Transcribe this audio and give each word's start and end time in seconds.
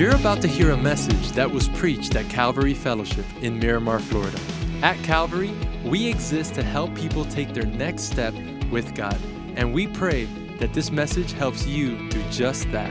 You're 0.00 0.16
about 0.16 0.40
to 0.40 0.48
hear 0.48 0.70
a 0.70 0.78
message 0.78 1.32
that 1.32 1.50
was 1.50 1.68
preached 1.68 2.16
at 2.16 2.26
Calvary 2.30 2.72
Fellowship 2.72 3.26
in 3.42 3.58
Miramar, 3.58 3.98
Florida. 3.98 4.40
At 4.80 4.96
Calvary, 5.04 5.52
we 5.84 6.06
exist 6.08 6.54
to 6.54 6.62
help 6.62 6.94
people 6.94 7.26
take 7.26 7.52
their 7.52 7.66
next 7.66 8.04
step 8.04 8.32
with 8.70 8.94
God, 8.94 9.18
and 9.56 9.74
we 9.74 9.86
pray 9.86 10.24
that 10.58 10.72
this 10.72 10.90
message 10.90 11.32
helps 11.32 11.66
you 11.66 12.08
do 12.08 12.22
just 12.30 12.72
that. 12.72 12.90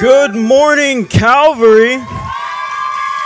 Good 0.00 0.34
morning, 0.34 1.04
Calvary. 1.04 1.98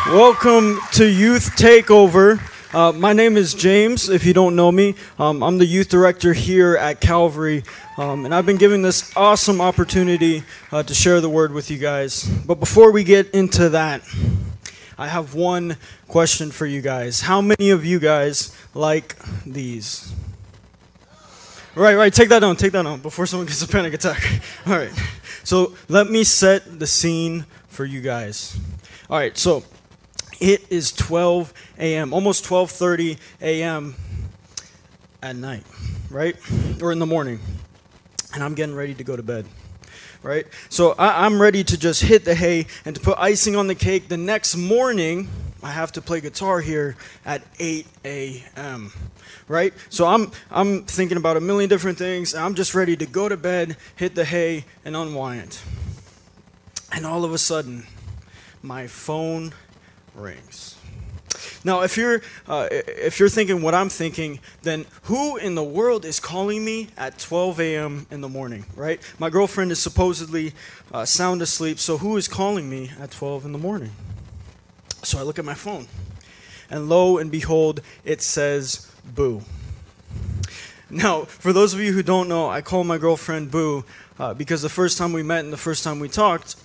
Welcome 0.06 0.80
to 0.94 1.08
Youth 1.08 1.54
Takeover. 1.54 2.40
Uh, 2.72 2.90
my 2.90 3.12
name 3.12 3.36
is 3.36 3.52
James, 3.52 4.08
if 4.08 4.24
you 4.24 4.32
don't 4.32 4.56
know 4.56 4.72
me. 4.72 4.94
Um, 5.18 5.42
I'm 5.42 5.58
the 5.58 5.66
youth 5.66 5.90
director 5.90 6.32
here 6.32 6.74
at 6.74 7.02
Calvary, 7.02 7.64
um, 7.98 8.24
and 8.24 8.34
I've 8.34 8.46
been 8.46 8.56
given 8.56 8.80
this 8.80 9.14
awesome 9.14 9.60
opportunity 9.60 10.42
uh, 10.70 10.82
to 10.82 10.94
share 10.94 11.20
the 11.20 11.28
word 11.28 11.52
with 11.52 11.70
you 11.70 11.76
guys. 11.76 12.24
But 12.24 12.60
before 12.60 12.90
we 12.90 13.04
get 13.04 13.28
into 13.32 13.68
that, 13.68 14.00
I 14.96 15.08
have 15.08 15.34
one 15.34 15.76
question 16.08 16.50
for 16.50 16.64
you 16.64 16.80
guys. 16.80 17.20
How 17.20 17.42
many 17.42 17.68
of 17.68 17.84
you 17.84 17.98
guys 17.98 18.56
like 18.72 19.16
these? 19.44 20.10
Right, 21.74 21.94
right, 21.94 22.12
take 22.12 22.30
that 22.30 22.38
down, 22.38 22.56
take 22.56 22.72
that 22.72 22.84
down 22.84 23.00
before 23.00 23.26
someone 23.26 23.46
gets 23.46 23.60
a 23.60 23.68
panic 23.68 23.92
attack. 23.92 24.40
All 24.66 24.78
right, 24.78 24.92
so 25.44 25.76
let 25.90 26.08
me 26.08 26.24
set 26.24 26.78
the 26.78 26.86
scene 26.86 27.44
for 27.68 27.84
you 27.84 28.00
guys. 28.00 28.58
All 29.10 29.18
right, 29.18 29.36
so 29.36 29.62
it 30.42 30.66
is 30.70 30.90
12 30.90 31.54
a.m., 31.78 32.12
almost 32.12 32.44
12:30 32.44 33.16
a.m. 33.40 33.94
at 35.22 35.36
night, 35.36 35.62
right? 36.10 36.36
Or 36.82 36.90
in 36.90 36.98
the 36.98 37.06
morning. 37.06 37.38
And 38.34 38.42
I'm 38.42 38.54
getting 38.54 38.74
ready 38.74 38.92
to 38.94 39.04
go 39.04 39.14
to 39.14 39.22
bed. 39.22 39.46
Right? 40.22 40.46
So 40.68 40.92
I, 40.98 41.24
I'm 41.24 41.40
ready 41.40 41.62
to 41.64 41.78
just 41.78 42.02
hit 42.02 42.24
the 42.24 42.34
hay 42.34 42.66
and 42.84 42.94
to 42.96 43.00
put 43.00 43.18
icing 43.18 43.56
on 43.56 43.66
the 43.66 43.74
cake. 43.74 44.08
The 44.08 44.16
next 44.16 44.56
morning, 44.56 45.28
I 45.62 45.70
have 45.70 45.92
to 45.92 46.02
play 46.02 46.20
guitar 46.20 46.60
here 46.60 46.96
at 47.24 47.42
8 47.58 47.86
a.m. 48.04 48.92
Right? 49.46 49.72
So 49.90 50.06
I'm 50.06 50.32
I'm 50.50 50.84
thinking 50.84 51.18
about 51.18 51.36
a 51.36 51.40
million 51.40 51.68
different 51.68 51.98
things. 51.98 52.34
I'm 52.34 52.54
just 52.54 52.74
ready 52.74 52.96
to 52.96 53.06
go 53.06 53.28
to 53.28 53.36
bed, 53.36 53.76
hit 53.94 54.16
the 54.16 54.24
hay, 54.24 54.64
and 54.84 54.96
unwind. 54.96 55.60
And 56.90 57.06
all 57.06 57.24
of 57.24 57.32
a 57.32 57.38
sudden, 57.38 57.86
my 58.60 58.86
phone 58.88 59.54
rings. 60.14 60.76
Now, 61.64 61.82
if 61.82 61.96
you're 61.96 62.22
uh, 62.48 62.68
if 62.70 63.18
you're 63.18 63.28
thinking 63.28 63.62
what 63.62 63.74
I'm 63.74 63.88
thinking, 63.88 64.40
then 64.62 64.84
who 65.04 65.36
in 65.36 65.54
the 65.54 65.62
world 65.62 66.04
is 66.04 66.20
calling 66.20 66.64
me 66.64 66.88
at 66.96 67.18
12 67.18 67.60
a.m. 67.60 68.06
in 68.10 68.20
the 68.20 68.28
morning? 68.28 68.64
Right? 68.76 69.00
My 69.18 69.30
girlfriend 69.30 69.72
is 69.72 69.78
supposedly 69.78 70.52
uh, 70.92 71.04
sound 71.04 71.42
asleep, 71.42 71.78
so 71.78 71.98
who 71.98 72.16
is 72.16 72.28
calling 72.28 72.68
me 72.68 72.90
at 73.00 73.10
12 73.10 73.44
in 73.44 73.52
the 73.52 73.58
morning? 73.58 73.92
So 75.02 75.18
I 75.18 75.22
look 75.22 75.38
at 75.38 75.44
my 75.44 75.54
phone, 75.54 75.86
and 76.70 76.88
lo 76.88 77.18
and 77.18 77.30
behold, 77.30 77.80
it 78.04 78.22
says 78.22 78.90
"Boo." 79.04 79.42
Now, 80.90 81.22
for 81.22 81.54
those 81.54 81.72
of 81.72 81.80
you 81.80 81.92
who 81.92 82.02
don't 82.02 82.28
know, 82.28 82.50
I 82.50 82.60
call 82.60 82.84
my 82.84 82.98
girlfriend 82.98 83.50
Boo 83.50 83.84
uh, 84.18 84.34
because 84.34 84.60
the 84.60 84.68
first 84.68 84.98
time 84.98 85.14
we 85.14 85.22
met 85.22 85.42
and 85.42 85.52
the 85.52 85.56
first 85.56 85.82
time 85.82 86.00
we 86.00 86.08
talked, 86.08 86.56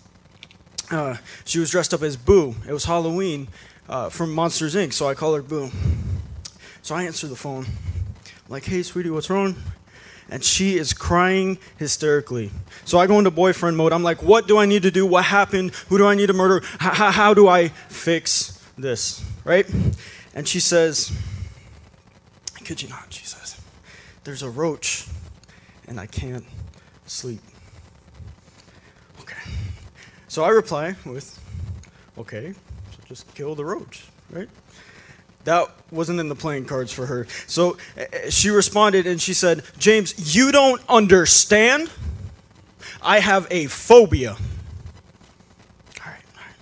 uh, 0.92 1.18
she 1.46 1.60
was 1.60 1.70
dressed 1.70 1.94
up 1.94 2.02
as 2.02 2.18
Boo. 2.18 2.56
It 2.68 2.74
was 2.74 2.86
Halloween 2.86 3.48
uh, 3.90 4.10
from 4.10 4.34
Monsters 4.34 4.76
Inc., 4.76 4.94
so 4.94 5.08
I 5.08 5.14
call 5.14 5.34
her 5.36 5.42
Boo. 5.42 5.72
So 6.82 6.96
I 6.96 7.04
answer 7.04 7.28
the 7.28 7.36
phone. 7.36 7.66
I'm 7.66 8.50
like, 8.50 8.66
hey, 8.66 8.82
sweetie, 8.84 9.10
what's 9.10 9.30
wrong? 9.30 9.56
And 10.30 10.44
she 10.44 10.78
is 10.78 10.94
crying 10.94 11.58
hysterically. 11.78 12.52
So 12.86 13.00
I 13.00 13.08
go 13.08 13.18
into 13.18 13.32
boyfriend 13.32 13.78
mode. 13.78 13.94
I'm 13.94 14.04
like, 14.04 14.22
what 14.22 14.48
do 14.48 14.58
I 14.58 14.66
need 14.66 14.84
to 14.84 14.92
do? 14.92 15.06
What 15.06 15.26
happened? 15.26 15.74
Who 15.90 15.98
do 15.98 16.06
I 16.06 16.16
need 16.16 16.28
to 16.28 16.34
murder? 16.34 16.66
How 16.80 17.34
do 17.34 17.48
I 17.48 17.70
fix 17.90 18.62
this? 18.78 19.24
Right? 19.44 19.66
And 20.34 20.48
she 20.48 20.60
says, 20.60 21.12
I 22.56 22.60
kid 22.60 22.82
you 22.82 22.90
not, 22.90 23.14
she 23.14 23.26
says, 23.26 23.60
there's 24.24 24.44
a 24.44 24.50
roach 24.50 25.08
and 25.88 26.00
I 26.00 26.06
can't 26.06 26.46
sleep. 27.06 27.42
So 30.38 30.44
I 30.44 30.50
reply 30.50 30.96
with, 31.04 31.42
okay, 32.16 32.54
so 32.92 32.98
just 33.08 33.34
kill 33.34 33.56
the 33.56 33.66
roach, 33.66 34.06
right? 34.30 34.48
That 35.46 35.72
wasn't 35.90 36.20
in 36.20 36.30
the 36.30 36.36
playing 36.36 36.66
cards 36.66 36.92
for 36.92 37.08
her. 37.08 37.26
So 37.48 37.78
uh, 37.98 38.30
she 38.30 38.52
responded 38.52 39.08
and 39.08 39.20
she 39.20 39.34
said, 39.34 39.64
James, 39.80 40.36
you 40.36 40.52
don't 40.52 40.80
understand. 40.88 41.90
I 43.02 43.18
have 43.18 43.48
a 43.50 43.66
phobia. 43.66 44.34
All 44.34 44.38
right, 46.06 46.22
all 46.36 46.44
right. 46.44 46.56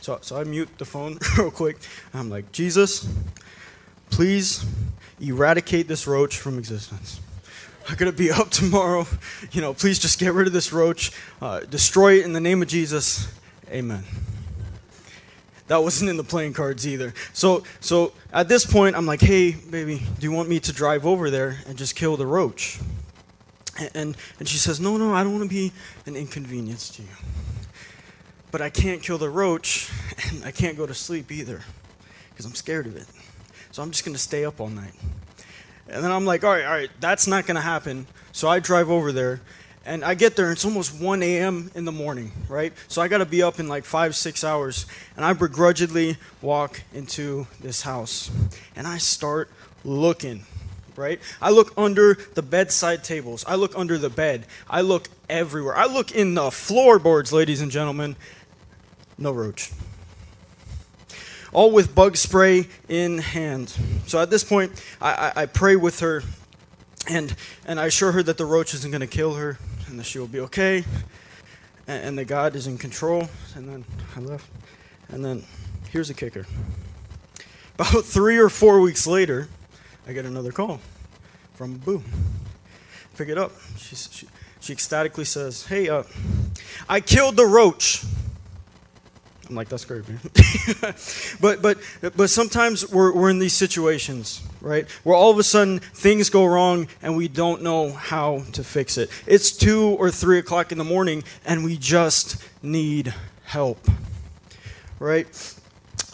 So, 0.00 0.18
so 0.20 0.36
I 0.36 0.42
mute 0.42 0.70
the 0.78 0.84
phone 0.84 1.20
real 1.38 1.52
quick. 1.52 1.76
I'm 2.12 2.30
like, 2.30 2.50
Jesus, 2.50 3.08
please 4.10 4.66
eradicate 5.20 5.86
this 5.86 6.08
roach 6.08 6.36
from 6.36 6.58
existence. 6.58 7.20
Going 7.96 8.10
to 8.10 8.16
be 8.16 8.30
up 8.32 8.50
tomorrow. 8.50 9.06
You 9.52 9.60
know, 9.60 9.72
please 9.72 10.00
just 10.00 10.18
get 10.18 10.32
rid 10.32 10.48
of 10.48 10.52
this 10.52 10.72
roach, 10.72 11.12
uh, 11.40 11.60
destroy 11.60 12.18
it 12.18 12.24
in 12.24 12.32
the 12.32 12.40
name 12.40 12.60
of 12.60 12.66
Jesus. 12.66 13.32
Amen. 13.70 14.02
That 15.68 15.82
wasn't 15.82 16.10
in 16.10 16.16
the 16.16 16.24
playing 16.24 16.54
cards 16.54 16.88
either. 16.88 17.14
So, 17.32 17.62
so 17.80 18.12
at 18.32 18.48
this 18.48 18.66
point, 18.66 18.96
I'm 18.96 19.06
like, 19.06 19.20
hey, 19.20 19.52
baby, 19.52 20.02
do 20.18 20.26
you 20.26 20.32
want 20.32 20.48
me 20.48 20.58
to 20.60 20.72
drive 20.72 21.06
over 21.06 21.30
there 21.30 21.58
and 21.68 21.78
just 21.78 21.94
kill 21.94 22.16
the 22.16 22.26
roach? 22.26 22.80
And, 23.78 23.90
and, 23.94 24.16
and 24.40 24.48
she 24.48 24.58
says, 24.58 24.80
no, 24.80 24.96
no, 24.96 25.14
I 25.14 25.22
don't 25.22 25.32
want 25.32 25.44
to 25.44 25.54
be 25.54 25.72
an 26.06 26.16
inconvenience 26.16 26.88
to 26.90 27.02
you. 27.02 27.08
But 28.50 28.60
I 28.60 28.70
can't 28.70 29.02
kill 29.02 29.18
the 29.18 29.30
roach, 29.30 29.90
and 30.30 30.44
I 30.44 30.50
can't 30.50 30.76
go 30.76 30.84
to 30.86 30.94
sleep 30.94 31.30
either 31.30 31.62
because 32.30 32.44
I'm 32.44 32.54
scared 32.54 32.86
of 32.86 32.96
it. 32.96 33.06
So 33.70 33.82
I'm 33.82 33.90
just 33.90 34.04
going 34.04 34.14
to 34.14 34.20
stay 34.20 34.44
up 34.44 34.60
all 34.60 34.68
night. 34.68 34.94
And 35.88 36.02
then 36.02 36.10
I'm 36.10 36.24
like, 36.24 36.44
all 36.44 36.50
right, 36.50 36.64
all 36.64 36.72
right, 36.72 36.90
that's 37.00 37.26
not 37.26 37.46
going 37.46 37.56
to 37.56 37.60
happen. 37.60 38.06
So 38.32 38.48
I 38.48 38.58
drive 38.58 38.90
over 38.90 39.12
there, 39.12 39.40
and 39.84 40.04
I 40.04 40.14
get 40.14 40.34
there, 40.34 40.46
and 40.46 40.52
it's 40.52 40.64
almost 40.64 40.98
1 40.98 41.22
a.m. 41.22 41.70
in 41.74 41.84
the 41.84 41.92
morning, 41.92 42.32
right? 42.48 42.72
So 42.88 43.02
I 43.02 43.08
got 43.08 43.18
to 43.18 43.26
be 43.26 43.42
up 43.42 43.60
in 43.60 43.68
like 43.68 43.84
five, 43.84 44.16
six 44.16 44.42
hours. 44.42 44.86
And 45.16 45.24
I 45.24 45.32
begrudgingly 45.34 46.16
walk 46.40 46.80
into 46.92 47.46
this 47.60 47.82
house, 47.82 48.30
and 48.74 48.86
I 48.86 48.98
start 48.98 49.50
looking, 49.84 50.46
right? 50.96 51.20
I 51.40 51.50
look 51.50 51.72
under 51.76 52.14
the 52.34 52.42
bedside 52.42 53.04
tables, 53.04 53.44
I 53.46 53.56
look 53.56 53.76
under 53.76 53.98
the 53.98 54.10
bed, 54.10 54.46
I 54.68 54.80
look 54.80 55.08
everywhere. 55.28 55.76
I 55.76 55.86
look 55.86 56.12
in 56.12 56.34
the 56.34 56.50
floorboards, 56.50 57.32
ladies 57.32 57.60
and 57.60 57.70
gentlemen. 57.70 58.16
No 59.16 59.32
roach 59.32 59.70
all 61.54 61.70
with 61.70 61.94
bug 61.94 62.16
spray 62.16 62.66
in 62.88 63.18
hand. 63.18 63.74
So 64.06 64.20
at 64.20 64.28
this 64.28 64.44
point, 64.44 64.72
I, 65.00 65.10
I, 65.12 65.42
I, 65.42 65.46
pray 65.46 65.76
with 65.76 66.00
her 66.00 66.22
and, 67.08 67.34
and 67.64 67.80
I 67.80 67.86
assure 67.86 68.12
her 68.12 68.22
that 68.24 68.36
the 68.36 68.44
roach 68.44 68.74
isn't 68.74 68.90
going 68.90 69.00
to 69.00 69.06
kill 69.06 69.34
her 69.34 69.58
and 69.86 69.98
that 69.98 70.04
she 70.04 70.18
will 70.18 70.26
be 70.26 70.40
okay 70.40 70.84
and, 71.86 72.04
and 72.04 72.18
that 72.18 72.26
God 72.26 72.56
is 72.56 72.66
in 72.66 72.76
control. 72.76 73.28
And 73.54 73.68
then 73.68 73.84
I 74.16 74.20
left. 74.20 74.50
And 75.08 75.24
then 75.24 75.44
here's 75.90 76.10
a 76.10 76.14
kicker. 76.14 76.44
About 77.76 78.04
three 78.04 78.38
or 78.38 78.48
four 78.48 78.80
weeks 78.80 79.06
later, 79.06 79.48
I 80.06 80.12
get 80.12 80.26
another 80.26 80.52
call 80.52 80.80
from 81.54 81.78
Boo. 81.78 82.02
Pick 83.16 83.28
it 83.28 83.38
up. 83.38 83.52
She, 83.78 83.94
she, 83.94 84.26
she 84.60 84.72
ecstatically 84.72 85.24
says, 85.24 85.66
Hey, 85.66 85.88
uh, 85.88 86.02
I 86.88 87.00
killed 87.00 87.36
the 87.36 87.46
roach. 87.46 88.04
I'm 89.54 89.56
like, 89.56 89.68
that's 89.68 89.84
great, 89.84 90.02
man. 90.08 90.18
but 91.40 91.62
but 91.62 91.78
but 92.16 92.28
sometimes 92.28 92.90
we're, 92.90 93.12
we're 93.12 93.30
in 93.30 93.38
these 93.38 93.52
situations, 93.52 94.42
right? 94.60 94.90
Where 95.04 95.14
all 95.14 95.30
of 95.30 95.38
a 95.38 95.44
sudden 95.44 95.78
things 95.78 96.28
go 96.28 96.44
wrong 96.44 96.88
and 97.02 97.16
we 97.16 97.28
don't 97.28 97.62
know 97.62 97.92
how 97.92 98.42
to 98.54 98.64
fix 98.64 98.98
it. 98.98 99.10
It's 99.28 99.52
two 99.52 99.90
or 99.90 100.10
three 100.10 100.40
o'clock 100.40 100.72
in 100.72 100.78
the 100.78 100.84
morning 100.84 101.22
and 101.44 101.62
we 101.62 101.76
just 101.76 102.42
need 102.64 103.14
help. 103.44 103.86
Right? 104.98 105.53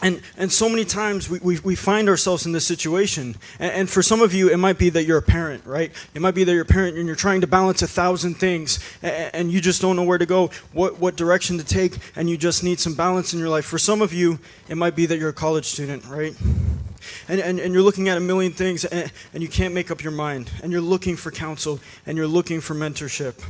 And, 0.03 0.21
and 0.35 0.51
so 0.51 0.67
many 0.67 0.83
times 0.83 1.29
we, 1.29 1.39
we, 1.39 1.59
we 1.59 1.75
find 1.75 2.09
ourselves 2.09 2.45
in 2.47 2.53
this 2.53 2.65
situation. 2.65 3.35
And, 3.59 3.71
and, 3.71 3.89
for 3.89 4.01
some 4.01 4.21
of 4.21 4.33
you, 4.33 4.49
it 4.49 4.57
might 4.57 4.79
be 4.79 4.89
that 4.89 5.03
you're 5.03 5.19
a 5.19 5.21
parent, 5.21 5.63
right? 5.65 5.91
It 6.15 6.21
might 6.21 6.33
be 6.33 6.43
that 6.43 6.51
you're 6.51 6.63
a 6.63 6.65
parent 6.65 6.97
and 6.97 7.05
you're 7.05 7.15
trying 7.15 7.41
to 7.41 7.47
balance 7.47 7.83
a 7.83 7.87
thousand 7.87 8.35
things 8.35 8.79
and, 9.03 9.35
and 9.35 9.51
you 9.51 9.61
just 9.61 9.79
don't 9.79 9.95
know 9.95 10.03
where 10.03 10.17
to 10.17 10.25
go, 10.25 10.49
what, 10.73 10.99
what 10.99 11.15
direction 11.15 11.59
to 11.59 11.63
take, 11.63 11.97
and 12.15 12.29
you 12.29 12.37
just 12.37 12.63
need 12.63 12.79
some 12.79 12.95
balance 12.95 13.33
in 13.33 13.39
your 13.39 13.49
life. 13.49 13.65
For 13.65 13.77
some 13.77 14.01
of 14.01 14.11
you, 14.11 14.39
it 14.67 14.75
might 14.75 14.95
be 14.95 15.05
that 15.05 15.19
you're 15.19 15.29
a 15.29 15.33
college 15.33 15.65
student, 15.65 16.03
right? 16.07 16.35
And, 17.27 17.39
and, 17.39 17.59
and 17.59 17.73
you're 17.73 17.83
looking 17.83 18.09
at 18.09 18.17
a 18.17 18.21
million 18.21 18.51
things 18.51 18.85
and, 18.85 19.11
and 19.33 19.43
you 19.43 19.49
can't 19.49 19.73
make 19.73 19.91
up 19.91 20.03
your 20.03 20.11
mind. 20.11 20.49
And 20.63 20.71
you're 20.71 20.81
looking 20.81 21.15
for 21.15 21.31
counsel 21.31 21.79
and 22.05 22.17
you're 22.17 22.27
looking 22.27 22.61
for 22.61 22.73
mentorship. 22.73 23.43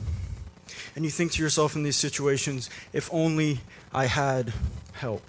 And 0.95 1.05
you 1.05 1.11
think 1.11 1.31
to 1.33 1.43
yourself 1.43 1.75
in 1.75 1.83
these 1.83 1.95
situations, 1.95 2.69
if 2.91 3.09
only 3.13 3.59
I 3.93 4.07
had 4.07 4.53
help. 4.93 5.23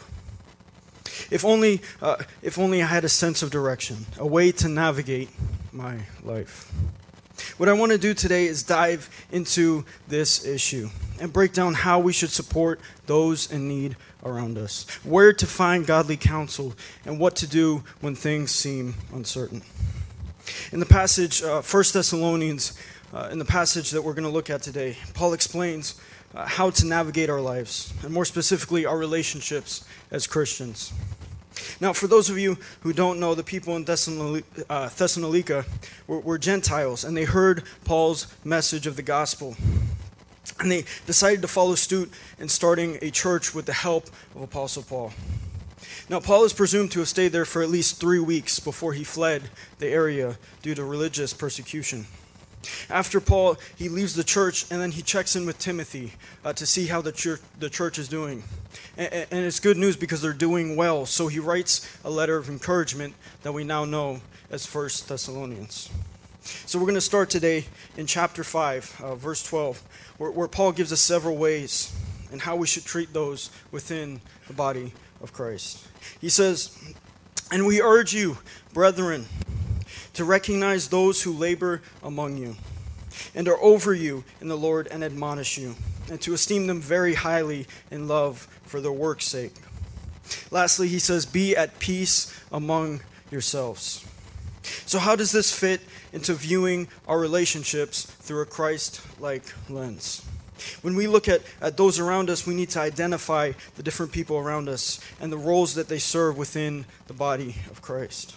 If 1.32 1.44
only, 1.44 1.81
uh, 2.02 2.17
if 2.43 2.58
only 2.58 2.82
I 2.82 2.87
had 2.87 3.05
a 3.05 3.08
sense 3.08 3.43
of 3.43 3.50
direction, 3.50 4.06
a 4.19 4.26
way 4.26 4.52
to 4.52 4.69
navigate 4.69 5.31
my 5.73 6.00
life. 6.23 6.70
What 7.56 7.69
I 7.69 7.73
want 7.73 7.93
to 7.93 7.99
do 7.99 8.12
today 8.12 8.46
is 8.46 8.62
dive 8.62 9.08
into 9.32 9.84
this 10.06 10.44
issue 10.44 10.90
and 11.19 11.32
break 11.32 11.55
down 11.55 11.75
how 11.75 11.99
we 11.99 12.12
should 12.12 12.31
support 12.31 12.81
those 13.06 13.50
in 13.50 13.67
need 13.67 13.96
around 14.25 14.58
us, 14.58 14.87
where 15.05 15.32
to 15.32 15.46
find 15.46 15.87
godly 15.87 16.17
counsel, 16.17 16.75
and 17.05 17.19
what 17.19 17.35
to 17.37 17.46
do 17.46 17.82
when 18.00 18.14
things 18.14 18.50
seem 18.52 18.94
uncertain. 19.12 19.62
In 20.70 20.81
the 20.81 20.87
passage, 20.87 21.43
uh, 21.43 21.62
1 21.62 21.85
Thessalonians, 21.93 22.78
uh, 23.14 23.28
in 23.32 23.38
the 23.38 23.44
passage 23.44 23.90
that 23.90 24.02
we're 24.02 24.14
going 24.14 24.25
to 24.25 24.31
look 24.31 24.50
at 24.50 24.62
today, 24.62 24.96
Paul 25.14 25.32
explains 25.32 26.00
uh, 26.35 26.46
how 26.46 26.70
to 26.70 26.87
navigate 26.87 27.31
our 27.31 27.40
lives, 27.40 27.93
and 28.02 28.12
more 28.12 28.25
specifically, 28.25 28.87
our 28.87 28.99
relationships 28.99 29.85
as 30.11 30.26
Christians. 30.26 30.93
Now, 31.82 31.93
for 31.93 32.06
those 32.06 32.31
of 32.31 32.38
you 32.38 32.58
who 32.82 32.93
don't 32.93 33.19
know, 33.19 33.34
the 33.34 33.43
people 33.43 33.75
in 33.75 33.84
uh, 34.70 34.88
Thessalonica 34.88 35.64
were, 36.06 36.20
were 36.20 36.38
Gentiles, 36.38 37.02
and 37.02 37.17
they 37.17 37.25
heard 37.25 37.64
Paul's 37.84 38.32
message 38.44 38.87
of 38.87 38.94
the 38.94 39.02
gospel. 39.02 39.56
And 40.61 40.70
they 40.70 40.84
decided 41.06 41.43
to 41.43 41.49
follow 41.49 41.75
suit 41.75 42.12
in 42.38 42.49
starting 42.49 43.00
a 43.02 43.11
church 43.11 43.52
with 43.52 43.67
the 43.67 43.73
help 43.73 44.06
of 44.37 44.43
Apostle 44.43 44.84
Paul. 44.84 45.12
Now, 46.08 46.20
Paul 46.20 46.44
is 46.44 46.52
presumed 46.52 46.93
to 46.93 47.00
have 47.00 47.08
stayed 47.08 47.32
there 47.32 47.44
for 47.44 47.62
at 47.62 47.69
least 47.69 47.99
three 47.99 48.20
weeks 48.20 48.61
before 48.61 48.93
he 48.93 49.02
fled 49.02 49.50
the 49.81 49.88
area 49.88 50.38
due 50.62 50.76
to 50.76 50.85
religious 50.85 51.32
persecution. 51.32 52.06
After 52.88 53.20
Paul, 53.20 53.56
he 53.76 53.88
leaves 53.88 54.14
the 54.14 54.25
church 54.25 54.67
and 54.70 54.81
then 54.81 54.93
he 54.93 55.03
checks 55.03 55.37
in 55.37 55.47
with 55.47 55.59
Timothy 55.59 56.14
uh, 56.44 56.53
to 56.55 56.67
see 56.67 56.87
how 56.87 57.00
the 57.00 57.12
church, 57.12 57.41
the 57.59 57.70
church 57.70 57.99
is 57.99 58.09
doing. 58.09 58.43
And, 58.97 59.12
and 59.12 59.44
it's 59.44 59.61
good 59.61 59.76
news 59.76 59.97
because 59.97 60.23
they're 60.23 60.32
doing 60.32 60.76
well. 60.76 61.06
So 61.06 61.29
he 61.29 61.38
writes 61.38 61.99
a 62.05 62.11
letter 62.11 62.37
of 62.37 62.49
encouragement 62.49 63.14
that 63.43 63.53
we 63.53 63.64
now 63.64 63.85
know 63.85 64.20
as 64.50 64.67
First 64.67 65.09
Thessalonians. 65.09 65.91
So 66.67 66.79
we're 66.79 66.87
going 66.87 66.94
to 66.97 67.00
start 67.00 67.31
today 67.31 67.67
in 67.97 68.06
chapter 68.06 68.43
5, 68.43 69.00
uh, 69.03 69.14
verse 69.14 69.44
12, 69.44 69.82
where, 70.19 70.31
where 70.31 70.49
Paul 70.49 70.73
gives 70.73 70.93
us 70.93 71.00
several 71.00 71.37
ways 71.37 71.94
and 72.32 72.41
how 72.41 72.56
we 72.56 72.67
should 72.67 72.85
treat 72.85 73.12
those 73.12 73.50
within 73.70 74.20
the 74.49 74.55
body 74.55 74.93
of 75.23 75.32
Christ. 75.32 75.87
He 76.20 76.29
says, 76.29 76.76
And 77.53 77.67
we 77.67 77.81
urge 77.81 78.12
you, 78.12 78.38
brethren, 78.73 79.26
to 80.14 80.25
recognize 80.25 80.88
those 80.88 81.23
who 81.23 81.32
labor 81.32 81.82
among 82.03 82.37
you 82.37 82.56
and 83.35 83.49
are 83.49 83.61
over 83.62 83.94
you 83.94 84.25
in 84.41 84.49
the 84.49 84.56
Lord 84.56 84.88
and 84.88 85.05
admonish 85.05 85.59
you, 85.59 85.75
and 86.11 86.20
to 86.23 86.35
esteem 86.35 86.67
them 86.67 86.81
very 86.81 87.14
highly 87.14 87.67
in 87.91 88.09
love 88.09 88.49
for 88.64 88.81
their 88.81 88.93
work's 88.93 89.26
sake. 89.26 89.55
Lastly, 90.50 90.88
he 90.88 90.99
says, 90.99 91.26
Be 91.26 91.56
at 91.56 91.79
peace 91.79 92.35
among 92.50 93.00
yourselves. 93.31 94.06
So, 94.87 94.99
how 94.99 95.17
does 95.17 95.32
this 95.32 95.56
fit 95.56 95.81
into 96.12 96.35
viewing 96.35 96.88
our 97.09 97.19
relationships 97.19 98.05
through 98.05 98.43
a 98.43 98.47
Christ 98.47 99.00
like 99.20 99.44
lens? 99.69 100.25
When 100.82 100.94
we 100.94 101.09
look 101.09 101.29
at, 101.29 101.43
at 101.61 101.76
those 101.76 101.99
around 101.99 102.31
us, 102.31 102.47
we 102.47 102.55
need 102.55 102.70
to 102.70 102.81
identify 102.81 103.53
the 103.75 103.82
different 103.82 104.12
people 104.12 104.38
around 104.38 104.69
us 104.69 105.00
and 105.20 105.32
the 105.32 105.38
roles 105.38 105.75
that 105.75 105.88
they 105.88 105.99
serve 105.99 106.38
within 106.38 106.85
the 107.09 107.14
body 107.14 107.56
of 107.69 107.82
Christ. 107.82 108.37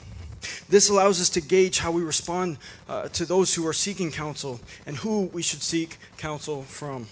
This 0.69 0.89
allows 0.89 1.21
us 1.21 1.30
to 1.30 1.42
gauge 1.42 1.80
how 1.80 1.92
we 1.92 2.01
respond 2.03 2.57
uh, 2.89 3.09
to 3.09 3.25
those 3.25 3.56
who 3.56 3.65
are 3.68 3.74
seeking 3.74 4.12
counsel 4.12 4.59
and 4.86 4.97
who 4.97 5.30
we 5.33 5.42
should 5.42 5.62
seek 5.62 5.97
counsel 6.18 6.63
from. 6.63 7.07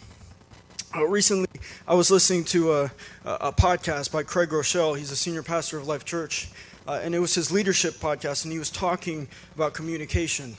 Uh, 0.95 1.07
recently, 1.07 1.47
I 1.88 1.95
was 1.95 2.12
listening 2.12 2.44
to 2.45 2.74
a, 2.74 2.91
a, 3.25 3.51
podcast 3.51 4.12
by 4.12 4.21
Craig 4.21 4.50
Groeschel. 4.50 4.95
He's 4.95 5.09
a 5.09 5.15
senior 5.15 5.41
pastor 5.41 5.80
of 5.80 5.88
Life 5.88 6.06
Church. 6.06 6.50
Uh, 6.85 7.00
and 7.01 7.15
it 7.15 7.19
was 7.19 7.33
his 7.33 7.51
leadership 7.51 7.95
podcast, 7.95 8.44
and 8.44 8.51
he 8.51 8.59
was 8.59 8.69
talking 8.69 9.27
about 9.56 9.74
communication. 9.74 10.56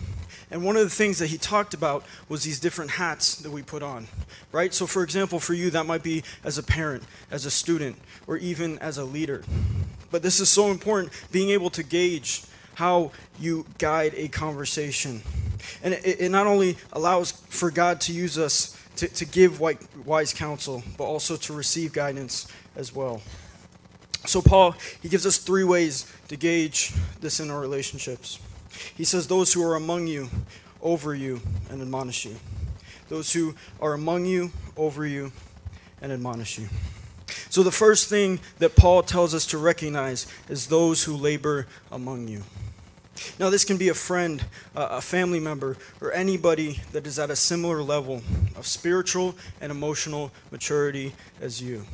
And 0.50 0.64
one 0.64 0.76
of 0.76 0.82
the 0.82 0.90
things 0.90 1.18
that 1.18 1.26
he 1.26 1.36
talked 1.36 1.74
about 1.74 2.04
was 2.28 2.44
these 2.44 2.58
different 2.58 2.92
hats 2.92 3.36
that 3.36 3.50
we 3.50 3.62
put 3.62 3.82
on, 3.82 4.08
right? 4.50 4.72
So, 4.72 4.86
for 4.86 5.02
example, 5.02 5.38
for 5.38 5.52
you, 5.52 5.70
that 5.70 5.84
might 5.84 6.02
be 6.02 6.22
as 6.42 6.56
a 6.56 6.62
parent, 6.62 7.02
as 7.30 7.44
a 7.44 7.50
student, 7.50 7.96
or 8.26 8.36
even 8.38 8.78
as 8.78 8.96
a 8.96 9.04
leader. 9.04 9.44
But 10.10 10.22
this 10.22 10.40
is 10.40 10.48
so 10.48 10.70
important 10.70 11.12
being 11.30 11.50
able 11.50 11.70
to 11.70 11.82
gauge 11.82 12.42
how 12.74 13.12
you 13.38 13.66
guide 13.78 14.14
a 14.16 14.28
conversation. 14.28 15.22
And 15.82 15.94
it, 15.94 16.20
it 16.20 16.30
not 16.30 16.46
only 16.46 16.76
allows 16.92 17.32
for 17.32 17.70
God 17.70 18.00
to 18.02 18.12
use 18.12 18.38
us 18.38 18.78
to, 18.96 19.08
to 19.08 19.24
give 19.24 19.60
wise 19.60 20.32
counsel, 20.32 20.82
but 20.96 21.04
also 21.04 21.36
to 21.36 21.52
receive 21.52 21.92
guidance 21.92 22.46
as 22.76 22.94
well. 22.94 23.22
So, 24.26 24.40
Paul, 24.40 24.74
he 25.02 25.08
gives 25.08 25.26
us 25.26 25.36
three 25.36 25.64
ways 25.64 26.10
to 26.28 26.36
gauge 26.36 26.92
this 27.20 27.40
in 27.40 27.50
our 27.50 27.60
relationships. 27.60 28.38
He 28.96 29.04
says, 29.04 29.26
Those 29.26 29.52
who 29.52 29.62
are 29.62 29.74
among 29.74 30.06
you, 30.06 30.30
over 30.80 31.14
you, 31.14 31.40
and 31.70 31.82
admonish 31.82 32.24
you. 32.24 32.36
Those 33.08 33.32
who 33.32 33.54
are 33.80 33.92
among 33.92 34.24
you, 34.24 34.50
over 34.76 35.04
you, 35.04 35.32
and 36.00 36.10
admonish 36.10 36.58
you. 36.58 36.68
So, 37.50 37.62
the 37.62 37.70
first 37.70 38.08
thing 38.08 38.40
that 38.58 38.76
Paul 38.76 39.02
tells 39.02 39.34
us 39.34 39.46
to 39.48 39.58
recognize 39.58 40.26
is 40.48 40.68
those 40.68 41.04
who 41.04 41.16
labor 41.16 41.66
among 41.92 42.28
you. 42.28 42.44
Now, 43.38 43.50
this 43.50 43.64
can 43.64 43.76
be 43.76 43.88
a 43.88 43.94
friend, 43.94 44.44
a 44.74 45.00
family 45.00 45.40
member, 45.40 45.76
or 46.00 46.12
anybody 46.12 46.80
that 46.92 47.06
is 47.06 47.18
at 47.18 47.30
a 47.30 47.36
similar 47.36 47.82
level 47.82 48.22
of 48.56 48.66
spiritual 48.66 49.34
and 49.60 49.70
emotional 49.70 50.32
maturity 50.50 51.14
as 51.40 51.62
you. 51.62 51.84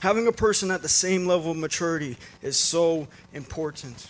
Having 0.00 0.26
a 0.26 0.32
person 0.32 0.70
at 0.70 0.82
the 0.82 0.88
same 0.88 1.26
level 1.26 1.52
of 1.52 1.56
maturity 1.56 2.16
is 2.42 2.58
so 2.58 3.08
important 3.32 4.08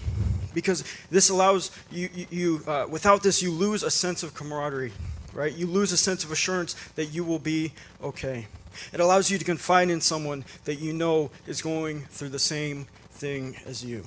because 0.54 0.84
this 1.10 1.30
allows 1.30 1.70
you, 1.90 2.08
you, 2.30 2.62
uh, 2.66 2.86
without 2.88 3.22
this, 3.22 3.42
you 3.42 3.50
lose 3.52 3.82
a 3.82 3.90
sense 3.90 4.22
of 4.22 4.34
camaraderie, 4.34 4.92
right? 5.32 5.52
You 5.52 5.66
lose 5.66 5.92
a 5.92 5.96
sense 5.96 6.24
of 6.24 6.32
assurance 6.32 6.74
that 6.96 7.06
you 7.06 7.24
will 7.24 7.38
be 7.38 7.72
okay. 8.02 8.46
It 8.92 9.00
allows 9.00 9.30
you 9.30 9.38
to 9.38 9.44
confide 9.44 9.90
in 9.90 10.00
someone 10.00 10.44
that 10.64 10.76
you 10.76 10.92
know 10.92 11.30
is 11.46 11.62
going 11.62 12.02
through 12.06 12.30
the 12.30 12.38
same 12.38 12.86
thing 13.12 13.56
as 13.66 13.84
you. 13.84 14.04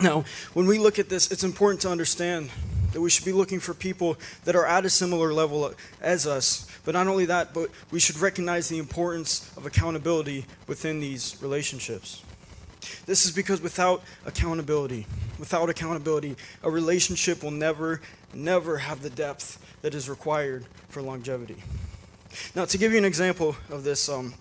Now, 0.00 0.24
when 0.52 0.66
we 0.66 0.78
look 0.78 0.98
at 0.98 1.08
this, 1.08 1.30
it's 1.30 1.44
important 1.44 1.80
to 1.82 1.90
understand 1.90 2.50
that 2.92 3.00
we 3.00 3.10
should 3.10 3.24
be 3.24 3.32
looking 3.32 3.60
for 3.60 3.74
people 3.74 4.16
that 4.44 4.54
are 4.54 4.66
at 4.66 4.84
a 4.84 4.90
similar 4.90 5.32
level 5.32 5.72
as 6.00 6.26
us. 6.26 6.66
But 6.84 6.92
not 6.92 7.08
only 7.08 7.26
that, 7.26 7.52
but 7.52 7.70
we 7.90 7.98
should 7.98 8.18
recognize 8.18 8.68
the 8.68 8.78
importance 8.78 9.50
of 9.56 9.66
accountability 9.66 10.46
within 10.66 11.00
these 11.00 11.36
relationships. 11.40 12.22
This 13.06 13.24
is 13.24 13.32
because 13.32 13.60
without 13.60 14.02
accountability, 14.24 15.06
without 15.38 15.68
accountability, 15.68 16.36
a 16.62 16.70
relationship 16.70 17.42
will 17.42 17.50
never, 17.50 18.00
never 18.32 18.78
have 18.78 19.02
the 19.02 19.10
depth 19.10 19.58
that 19.82 19.94
is 19.94 20.08
required 20.08 20.66
for 20.88 21.02
longevity. 21.02 21.56
Now, 22.54 22.64
to 22.66 22.78
give 22.78 22.92
you 22.92 22.98
an 22.98 23.04
example 23.04 23.56
of 23.70 23.82
this, 23.82 24.08
um, 24.08 24.34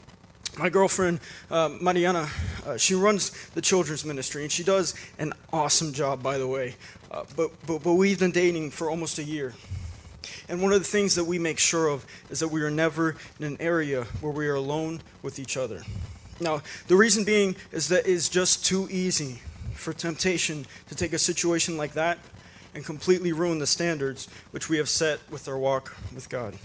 my 0.57 0.69
girlfriend, 0.69 1.19
uh, 1.51 1.69
Mariana, 1.81 2.29
uh, 2.65 2.77
she 2.77 2.95
runs 2.95 3.31
the 3.50 3.62
children's 3.62 4.05
ministry, 4.05 4.43
and 4.43 4.51
she 4.51 4.63
does 4.63 4.95
an 5.19 5.33
awesome 5.51 5.93
job, 5.93 6.24
by 6.24 6.38
the 6.38 6.47
way. 6.47 6.75
Uh, 7.12 7.24
but, 7.35 7.51
but, 7.65 7.83
but 7.83 7.93
we've 7.93 8.19
been 8.19 8.31
dating 8.31 8.71
for 8.71 8.89
almost 8.89 9.19
a 9.19 9.24
year. 9.24 9.53
And 10.47 10.62
one 10.62 10.71
of 10.71 10.79
the 10.79 10.88
things 10.88 11.15
that 11.15 11.25
we 11.25 11.39
make 11.39 11.59
sure 11.59 11.88
of 11.88 12.05
is 12.29 12.39
that 12.39 12.47
we 12.47 12.62
are 12.62 12.71
never 12.71 13.15
in 13.39 13.45
an 13.45 13.57
area 13.59 14.03
where 14.21 14.31
we 14.31 14.47
are 14.47 14.55
alone 14.55 15.01
with 15.21 15.39
each 15.39 15.57
other. 15.57 15.83
Now, 16.39 16.62
the 16.88 16.95
reason 16.95 17.24
being 17.24 17.55
is 17.71 17.88
that 17.89 18.07
it's 18.07 18.29
just 18.29 18.65
too 18.65 18.88
easy 18.91 19.41
for 19.74 19.93
temptation 19.93 20.65
to 20.88 20.95
take 20.95 21.13
a 21.13 21.19
situation 21.19 21.77
like 21.77 21.93
that 21.93 22.17
and 22.74 22.83
completely 22.83 23.31
ruin 23.31 23.59
the 23.59 23.67
standards 23.67 24.27
which 24.51 24.69
we 24.69 24.77
have 24.77 24.89
set 24.89 25.19
with 25.29 25.47
our 25.47 25.57
walk 25.57 25.95
with 26.13 26.29
God. 26.29 26.55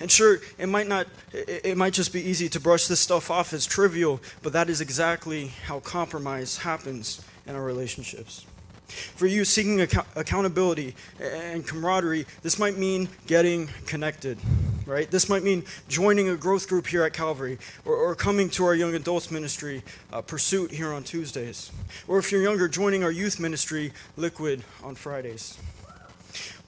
And 0.00 0.10
sure, 0.10 0.40
it 0.58 0.68
might 0.68 0.88
not 0.88 1.06
it 1.32 1.76
might 1.76 1.92
just 1.92 2.12
be 2.12 2.20
easy 2.20 2.48
to 2.50 2.60
brush 2.60 2.86
this 2.86 3.00
stuff 3.00 3.30
off 3.30 3.52
as 3.52 3.66
trivial, 3.66 4.20
but 4.42 4.52
that 4.52 4.68
is 4.70 4.80
exactly 4.80 5.48
how 5.66 5.80
compromise 5.80 6.58
happens 6.58 7.22
in 7.46 7.54
our 7.54 7.62
relationships. 7.62 8.46
For 8.88 9.26
you 9.26 9.44
seeking 9.44 9.80
ac- 9.80 9.98
accountability 10.14 10.94
and 11.20 11.66
camaraderie, 11.66 12.26
this 12.42 12.58
might 12.58 12.78
mean 12.78 13.08
getting 13.26 13.68
connected, 13.86 14.38
right? 14.86 15.10
This 15.10 15.28
might 15.28 15.42
mean 15.42 15.64
joining 15.88 16.28
a 16.28 16.36
growth 16.36 16.68
group 16.68 16.86
here 16.86 17.02
at 17.02 17.12
Calvary 17.12 17.58
or, 17.84 17.94
or 17.96 18.14
coming 18.14 18.48
to 18.50 18.64
our 18.64 18.74
young 18.74 18.94
adults 18.94 19.30
ministry, 19.30 19.82
uh, 20.12 20.22
Pursuit, 20.22 20.70
here 20.70 20.92
on 20.92 21.02
Tuesdays. 21.02 21.72
Or 22.06 22.18
if 22.18 22.30
you're 22.30 22.42
younger, 22.42 22.68
joining 22.68 23.02
our 23.02 23.10
youth 23.10 23.40
ministry, 23.40 23.92
Liquid, 24.16 24.62
on 24.84 24.94
Fridays. 24.94 25.58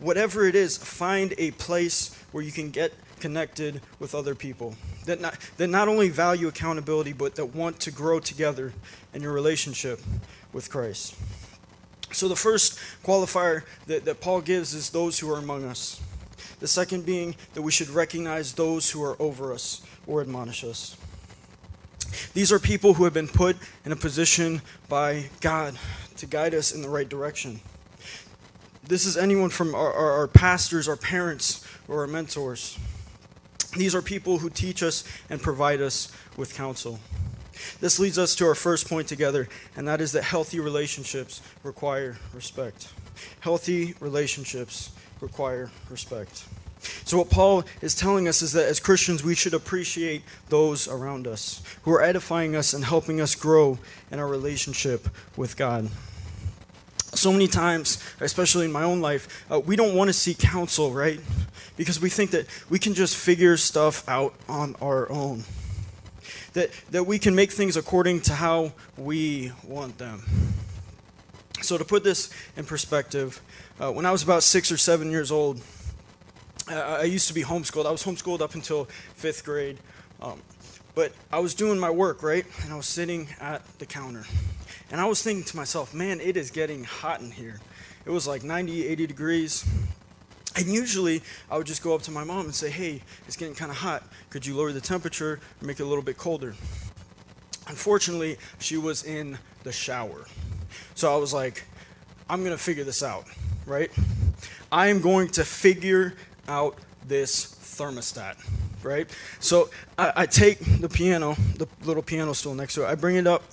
Whatever 0.01 0.47
it 0.47 0.55
is, 0.55 0.77
find 0.77 1.35
a 1.39 1.53
place 1.53 2.18
where 2.33 2.45
you 2.45 2.53
can 2.53 2.71
get 2.71 2.93
connected 3.21 3.81
with 3.99 4.15
other 4.15 4.35
people 4.35 4.75
that 5.09 5.21
not, 5.21 5.39
that 5.57 5.69
not 5.69 5.89
only 5.89 6.09
value 6.09 6.49
accountability, 6.49 7.13
but 7.13 7.35
that 7.35 7.47
want 7.47 7.81
to 7.81 7.91
grow 7.91 8.21
together 8.21 8.73
in 9.13 9.23
your 9.23 9.33
relationship 9.33 10.01
with 10.53 10.71
Christ. 10.71 11.17
So, 12.13 12.29
the 12.29 12.37
first 12.37 12.79
qualifier 13.05 13.65
that, 13.87 14.05
that 14.05 14.21
Paul 14.21 14.41
gives 14.41 14.73
is 14.73 14.91
those 14.91 15.19
who 15.19 15.31
are 15.33 15.39
among 15.39 15.65
us. 15.65 16.01
The 16.61 16.69
second 16.69 17.05
being 17.05 17.37
that 17.55 17.63
we 17.63 17.71
should 17.71 17.89
recognize 17.91 18.53
those 18.53 18.91
who 18.91 19.03
are 19.03 19.21
over 19.21 19.53
us 19.53 19.83
or 20.07 20.21
admonish 20.21 20.65
us. 20.65 20.97
These 22.35 22.53
are 22.53 22.59
people 22.59 22.95
who 22.95 23.05
have 23.05 23.13
been 23.13 23.29
put 23.29 23.57
in 23.85 23.93
a 23.93 23.97
position 23.97 24.63
by 24.89 25.31
God 25.41 25.77
to 26.17 26.27
guide 26.27 26.55
us 26.55 26.73
in 26.73 26.83
the 26.83 26.89
right 26.89 27.09
direction. 27.09 27.61
This 28.89 29.05
is 29.05 29.17
anyone 29.17 29.51
from 29.51 29.75
our, 29.75 29.93
our, 29.93 30.13
our 30.13 30.27
pastors, 30.27 30.89
our 30.89 30.97
parents, 30.97 31.65
or 31.87 32.01
our 32.01 32.07
mentors. 32.07 32.79
These 33.77 33.95
are 33.95 34.03
people 34.03 34.39
who 34.39 34.49
teach 34.49 34.83
us 34.83 35.05
and 35.29 35.41
provide 35.41 35.83
us 35.83 36.11
with 36.37 36.55
counsel. 36.55 36.99
This 37.81 37.99
leads 37.99 38.19
us 38.19 38.35
to 38.37 38.47
our 38.47 38.55
first 38.55 38.89
point 38.89 39.07
together, 39.07 39.49
and 39.77 39.87
that 39.87 40.01
is 40.01 40.13
that 40.13 40.25
healthy 40.25 40.59
relationships 40.59 41.43
require 41.63 42.17
respect. 42.33 42.89
Healthy 43.41 43.95
relationships 44.01 44.91
require 45.21 45.71
respect. 45.91 46.45
So, 47.05 47.19
what 47.19 47.29
Paul 47.29 47.65
is 47.83 47.95
telling 47.95 48.29
us 48.29 48.41
is 48.41 48.53
that 48.53 48.67
as 48.67 48.79
Christians, 48.79 49.25
we 49.25 49.35
should 49.35 49.55
appreciate 49.55 50.23
those 50.49 50.87
around 50.87 51.27
us 51.27 51.61
who 51.83 51.93
are 51.93 52.03
edifying 52.03 52.55
us 52.55 52.73
and 52.73 52.85
helping 52.85 53.21
us 53.21 53.35
grow 53.35 53.79
in 54.13 54.21
our 54.21 54.29
relationship 54.29 55.09
with 55.37 55.57
God. 55.57 55.91
So 57.19 57.33
many 57.33 57.49
times, 57.49 58.03
especially 58.21 58.65
in 58.65 58.73
my 58.73 58.85
own 58.85 59.01
life, 59.01 59.45
uh, 59.51 59.59
we 59.59 59.77
don't 59.77 59.95
want 59.95 60.09
to 60.09 60.13
seek 60.13 60.39
counsel, 60.39 60.93
right? 60.93 61.21
Because 61.77 62.01
we 62.01 62.09
think 62.09 62.31
that 62.31 62.47
we 62.71 62.79
can 62.79 62.95
just 62.95 63.17
figure 63.17 63.57
stuff 63.57 64.09
out 64.09 64.35
on 64.49 64.77
our 64.81 65.11
own 65.11 65.45
that, 66.53 66.71
that 66.91 67.05
we 67.05 67.19
can 67.19 67.35
make 67.35 67.53
things 67.53 67.77
according 67.77 68.21
to 68.23 68.35
how 68.35 68.73
we 68.97 69.53
want 69.65 69.99
them. 69.99 70.23
So, 71.61 71.77
to 71.77 71.85
put 71.85 72.05
this 72.05 72.31
in 72.57 72.65
perspective, 72.65 73.41
uh, 73.81 73.91
when 73.93 74.07
I 74.07 74.13
was 74.13 74.23
about 74.23 74.43
six 74.43 74.71
or 74.71 74.77
seven 74.77 75.11
years 75.11 75.31
old, 75.33 75.61
uh, 76.71 76.99
I 77.01 77.05
used 77.05 77.29
to 77.29 77.35
be 77.35 77.43
homeschooled. 77.43 77.87
I 77.87 77.91
was 77.91 78.05
homeschooled 78.05 78.41
up 78.41 78.55
until 78.55 78.85
fifth 79.15 79.45
grade. 79.45 79.79
Um, 80.21 80.41
but 80.95 81.13
I 81.33 81.39
was 81.39 81.55
doing 81.55 81.79
my 81.79 81.91
work, 81.91 82.23
right? 82.23 82.45
And 82.63 82.73
I 82.73 82.77
was 82.77 82.87
sitting 82.87 83.29
at 83.41 83.63
the 83.79 83.87
counter. 83.87 84.25
And 84.91 85.01
I 85.01 85.05
was 85.05 85.23
thinking 85.23 85.45
to 85.45 85.57
myself, 85.57 85.93
man, 85.93 86.21
it 86.21 86.37
is 86.37 86.51
getting 86.51 86.85
hot 86.85 87.21
in 87.21 87.31
here. 87.31 87.61
It 88.07 88.11
was 88.11 88.27
like 88.27 88.43
90, 88.43 88.87
80 88.87 89.07
degrees. 89.07 89.65
And 90.57 90.67
usually 90.67 91.23
I 91.51 91.59
would 91.59 91.67
just 91.67 91.83
go 91.83 91.95
up 91.95 92.03
to 92.03 92.11
my 92.11 92.25
mom 92.25 92.47
and 92.47 92.55
say, 92.55 92.71
hey, 92.71 93.03
it's 93.27 93.37
getting 93.37 93.55
kind 93.55 93.71
of 93.71 93.77
hot. 93.77 94.03
Could 94.31 94.47
you 94.47 94.57
lower 94.57 94.73
the 94.73 94.81
temperature 94.81 95.41
make 95.61 95.79
it 95.79 95.83
a 95.83 95.87
little 95.87 96.03
bit 96.03 96.17
colder? 96.17 96.55
Unfortunately, 97.69 98.39
she 98.59 98.77
was 98.79 99.05
in 99.05 99.39
the 99.63 99.73
shower. 99.73 100.27
So 100.95 101.13
I 101.13 101.17
was 101.17 101.35
like, 101.35 101.65
I'm 102.31 102.41
going 102.41 102.57
to 102.57 102.63
figure 102.63 102.85
this 102.85 103.03
out, 103.03 103.27
right? 103.67 103.91
I 104.73 104.89
am 104.89 105.01
going 105.01 105.29
to 105.31 105.45
figure 105.45 106.15
out 106.49 106.77
this 107.07 107.47
thermostat, 107.47 108.37
right? 108.83 109.09
So 109.41 109.71
I, 109.99 110.13
I 110.17 110.27
take 110.27 110.59
the 110.81 110.89
piano, 110.89 111.37
the 111.57 111.67
little 111.85 112.03
piano 112.03 112.35
stool 112.35 112.55
next 112.55 112.75
to 112.75 112.85
it, 112.85 112.87
I 112.87 112.95
bring 112.95 113.17
it 113.17 113.27
up, 113.27 113.45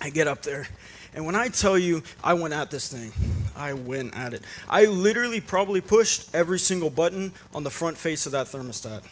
I 0.00 0.10
get 0.10 0.26
up 0.26 0.42
there, 0.42 0.66
and 1.14 1.26
when 1.26 1.34
I 1.34 1.48
tell 1.48 1.78
you 1.78 2.02
I 2.22 2.34
went 2.34 2.54
at 2.54 2.70
this 2.70 2.88
thing, 2.88 3.12
I 3.56 3.72
went 3.74 4.16
at 4.16 4.32
it. 4.34 4.42
I 4.68 4.86
literally 4.86 5.40
probably 5.40 5.80
pushed 5.80 6.34
every 6.34 6.58
single 6.58 6.90
button 6.90 7.32
on 7.54 7.64
the 7.64 7.70
front 7.70 7.98
face 7.98 8.26
of 8.26 8.32
that 8.32 8.46
thermostat. 8.46 9.02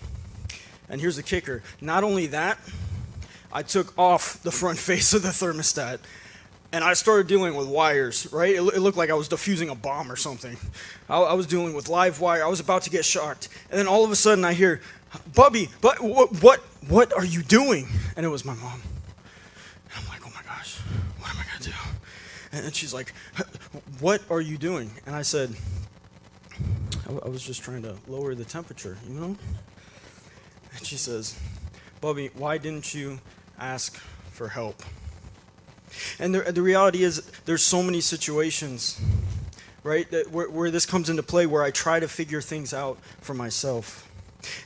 And 0.88 1.00
here's 1.00 1.16
the 1.16 1.22
kicker 1.22 1.62
not 1.80 2.04
only 2.04 2.26
that, 2.28 2.58
I 3.52 3.62
took 3.62 3.96
off 3.98 4.42
the 4.42 4.50
front 4.50 4.78
face 4.78 5.12
of 5.12 5.22
the 5.22 5.28
thermostat 5.28 5.98
and 6.72 6.84
I 6.84 6.92
started 6.92 7.26
dealing 7.26 7.54
with 7.54 7.66
wires, 7.66 8.30
right? 8.32 8.54
It, 8.54 8.60
it, 8.60 8.80
looked 8.80 8.98
like 8.98 9.10
I 9.10 9.14
was 9.14 9.28
defusing 9.28 9.70
a 9.70 9.74
bomb 9.74 10.12
or 10.12 10.16
something. 10.16 10.56
I, 11.08 11.18
I, 11.18 11.32
was 11.32 11.46
dealing 11.46 11.72
with 11.72 11.88
live 11.88 12.20
wire. 12.20 12.44
I 12.44 12.48
was 12.48 12.60
about 12.60 12.82
to 12.82 12.90
get 12.90 13.06
shocked. 13.06 13.48
And 13.70 13.78
then 13.78 13.88
all 13.88 14.04
of 14.04 14.10
a 14.10 14.16
sudden 14.16 14.44
I 14.44 14.52
hear, 14.52 14.82
Bubby, 15.34 15.70
but 15.80 16.00
what, 16.00 16.42
what, 16.42 16.60
what 16.88 17.12
are 17.14 17.24
you 17.24 17.42
doing? 17.42 17.88
And 18.16 18.26
it 18.26 18.28
was 18.28 18.44
my 18.44 18.54
mom. 18.54 18.82
I'm 19.96 20.06
like, 20.08 20.20
oh 20.26 20.30
my 20.34 20.42
gosh, 20.42 20.76
what 21.18 21.30
am 21.30 21.40
I 21.40 21.44
going 21.44 21.62
to 21.62 21.70
do? 21.70 21.76
And 22.52 22.74
she's 22.74 22.94
like, 22.94 23.12
what 24.00 24.22
are 24.30 24.40
you 24.40 24.56
doing? 24.58 24.90
And 25.06 25.14
I 25.14 25.22
said, 25.22 25.54
I 27.08 27.28
was 27.28 27.42
just 27.42 27.62
trying 27.62 27.82
to 27.82 27.96
lower 28.06 28.34
the 28.34 28.44
temperature, 28.44 28.96
you 29.06 29.14
know? 29.14 29.36
And 30.76 30.86
she 30.86 30.96
says, 30.96 31.38
Bubby, 32.00 32.30
why 32.34 32.58
didn't 32.58 32.94
you 32.94 33.20
ask 33.58 33.96
for 34.30 34.48
help? 34.48 34.82
And 36.18 36.34
the, 36.34 36.52
the 36.52 36.62
reality 36.62 37.02
is, 37.02 37.30
there's 37.44 37.62
so 37.62 37.82
many 37.82 38.00
situations, 38.00 39.00
right, 39.82 40.10
that 40.10 40.30
where, 40.30 40.48
where 40.50 40.70
this 40.70 40.86
comes 40.86 41.08
into 41.10 41.22
play 41.22 41.46
where 41.46 41.62
I 41.62 41.70
try 41.70 41.98
to 41.98 42.08
figure 42.08 42.40
things 42.40 42.74
out 42.74 42.98
for 43.20 43.34
myself. 43.34 44.10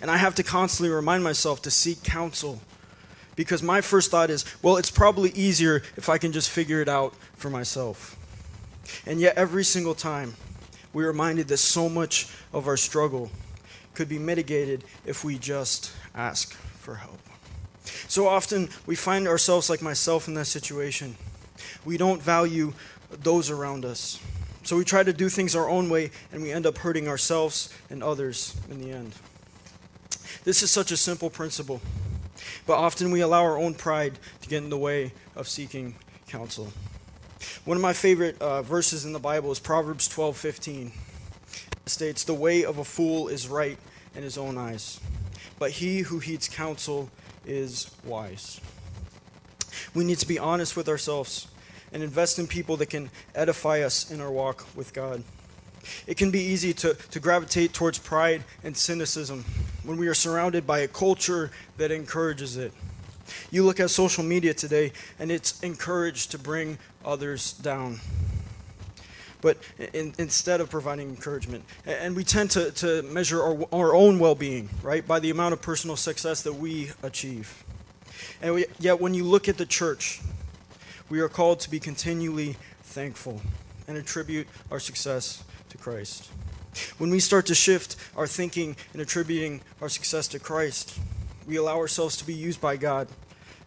And 0.01 0.11
I 0.11 0.17
have 0.17 0.35
to 0.37 0.43
constantly 0.43 0.95
remind 0.95 1.25
myself 1.25 1.63
to 1.63 1.71
seek 1.71 2.03
counsel. 2.03 2.61
Because 3.35 3.63
my 3.63 3.81
first 3.81 4.11
thought 4.11 4.31
is, 4.31 4.45
well, 4.63 4.77
it's 4.77 4.91
probably 4.91 5.31
easier 5.31 5.83
if 5.97 6.09
I 6.09 6.19
can 6.19 6.33
just 6.33 6.51
figure 6.51 6.83
it 6.83 6.89
out 6.89 7.15
for 7.35 7.49
myself. 7.51 8.17
And 9.07 9.21
yet, 9.21 9.37
every 9.37 9.65
single 9.65 9.95
time, 9.95 10.35
we're 10.93 11.07
reminded 11.07 11.49
that 11.49 11.59
so 11.59 11.89
much 11.89 12.29
of 12.53 12.67
our 12.67 12.77
struggle 12.77 13.31
could 13.95 14.09
be 14.09 14.19
mitigated 14.19 14.85
if 15.07 15.25
we 15.25 15.39
just 15.39 15.93
ask 16.15 16.53
for 16.53 16.97
help. 16.97 17.19
So 18.09 18.29
often 18.29 18.69
we 18.87 18.95
find 18.95 19.27
ourselves 19.27 19.71
like 19.71 19.83
myself 19.83 20.29
in 20.29 20.35
that 20.35 20.47
situation. 20.47 21.17
We 21.85 21.97
don't 21.97 22.23
value 22.23 22.75
those 23.11 23.51
around 23.51 23.85
us. 23.85 24.21
So 24.65 24.77
we 24.77 24.85
try 24.85 25.03
to 25.03 25.13
do 25.13 25.29
things 25.29 25.57
our 25.57 25.69
own 25.69 25.91
way 25.91 26.11
and 26.33 26.43
we 26.43 26.53
end 26.53 26.67
up 26.67 26.79
hurting 26.79 27.09
ourselves 27.09 27.73
and 27.91 28.03
others 28.03 28.57
in 28.71 28.81
the 28.81 28.93
end. 28.93 29.15
This 30.45 30.63
is 30.63 30.71
such 30.71 30.93
a 30.93 30.97
simple 30.97 31.31
principle, 31.31 31.81
but 32.67 32.75
often 32.75 33.11
we 33.11 33.21
allow 33.21 33.43
our 33.43 33.59
own 33.59 33.75
pride 33.75 34.19
to 34.41 34.49
get 34.49 34.63
in 34.63 34.71
the 34.71 34.79
way 34.79 35.13
of 35.37 35.49
seeking 35.49 35.95
counsel. 36.29 36.73
One 37.65 37.77
of 37.77 37.83
my 37.83 37.93
favorite 37.93 38.41
uh, 38.41 38.63
verses 38.63 39.05
in 39.05 39.13
the 39.13 39.19
Bible 39.19 39.51
is 39.53 39.59
Proverbs 39.59 40.09
12:15. 40.09 40.93
It 41.85 41.89
states, 41.89 42.25
"The 42.25 42.35
way 42.35 42.65
of 42.65 42.79
a 42.79 42.85
fool 42.85 43.29
is 43.29 43.49
right 43.49 43.79
in 44.15 44.23
his 44.23 44.39
own 44.39 44.59
eyes, 44.59 45.01
but 45.59 45.73
he 45.73 46.01
who 46.01 46.19
heeds 46.19 46.49
counsel 46.49 47.11
is 47.47 47.91
wise. 48.05 48.61
We 49.95 50.05
need 50.05 50.19
to 50.19 50.27
be 50.27 50.39
honest 50.39 50.77
with 50.77 50.89
ourselves 50.89 51.49
and 51.93 52.03
invest 52.03 52.39
in 52.39 52.47
people 52.47 52.77
that 52.79 52.87
can 52.87 53.11
edify 53.35 53.81
us 53.81 54.11
in 54.11 54.21
our 54.21 54.31
walk 54.31 54.67
with 54.75 54.93
God. 54.93 55.23
It 56.07 56.17
can 56.17 56.31
be 56.31 56.41
easy 56.41 56.73
to, 56.75 56.95
to 56.95 57.21
gravitate 57.21 57.73
towards 57.73 57.99
pride 57.99 58.45
and 58.65 58.77
cynicism 58.77 59.45
when 59.85 59.97
we 59.97 60.09
are 60.09 60.15
surrounded 60.15 60.67
by 60.67 60.81
a 60.81 60.89
culture 60.89 61.51
that 61.77 61.91
encourages 61.91 62.57
it. 62.57 62.73
You 63.51 63.65
look 63.65 63.81
at 63.81 63.91
social 63.91 64.25
media 64.25 64.55
today, 64.55 64.93
and 65.19 65.31
it's 65.31 65.61
encouraged 65.63 66.31
to 66.33 66.39
bring 66.39 66.79
others 67.05 67.53
down 67.55 68.01
but 69.43 69.59
in, 69.93 70.15
instead 70.19 70.61
of 70.63 70.71
providing 70.71 71.09
encouragement. 71.11 71.65
And 71.85 72.17
we 72.17 72.25
tend 72.25 72.53
to, 72.53 72.71
to 72.71 73.03
measure 73.03 73.43
our, 73.43 73.59
our 73.73 73.95
own 73.95 74.19
well 74.19 74.35
being, 74.35 74.71
right, 74.83 75.07
by 75.07 75.19
the 75.19 75.29
amount 75.31 75.53
of 75.53 75.61
personal 75.61 75.97
success 75.97 76.43
that 76.45 76.55
we 76.55 76.93
achieve. 77.03 77.65
And 78.41 78.55
we, 78.55 78.67
yet, 78.79 79.01
when 79.01 79.13
you 79.13 79.25
look 79.25 79.49
at 79.49 79.59
the 79.59 79.67
church, 79.67 80.21
we 81.11 81.21
are 81.21 81.29
called 81.29 81.61
to 81.61 81.71
be 81.71 81.79
continually 81.79 82.57
thankful 82.83 83.43
and 83.87 83.99
attribute 83.99 84.47
our 84.71 84.81
success 84.81 85.45
to 85.73 85.79
Christ. 85.79 86.31
When 86.99 87.11
we 87.11 87.19
start 87.19 87.47
to 87.47 87.55
shift 87.55 87.97
our 88.17 88.27
thinking 88.27 88.77
and 88.93 89.03
attributing 89.03 89.63
our 89.81 89.89
success 89.89 90.29
to 90.29 90.39
Christ, 90.39 90.99
we 91.47 91.57
allow 91.57 91.79
ourselves 91.79 92.17
to 92.19 92.27
be 92.27 92.35
used 92.35 92.61
by 92.61 92.77
God 92.77 93.09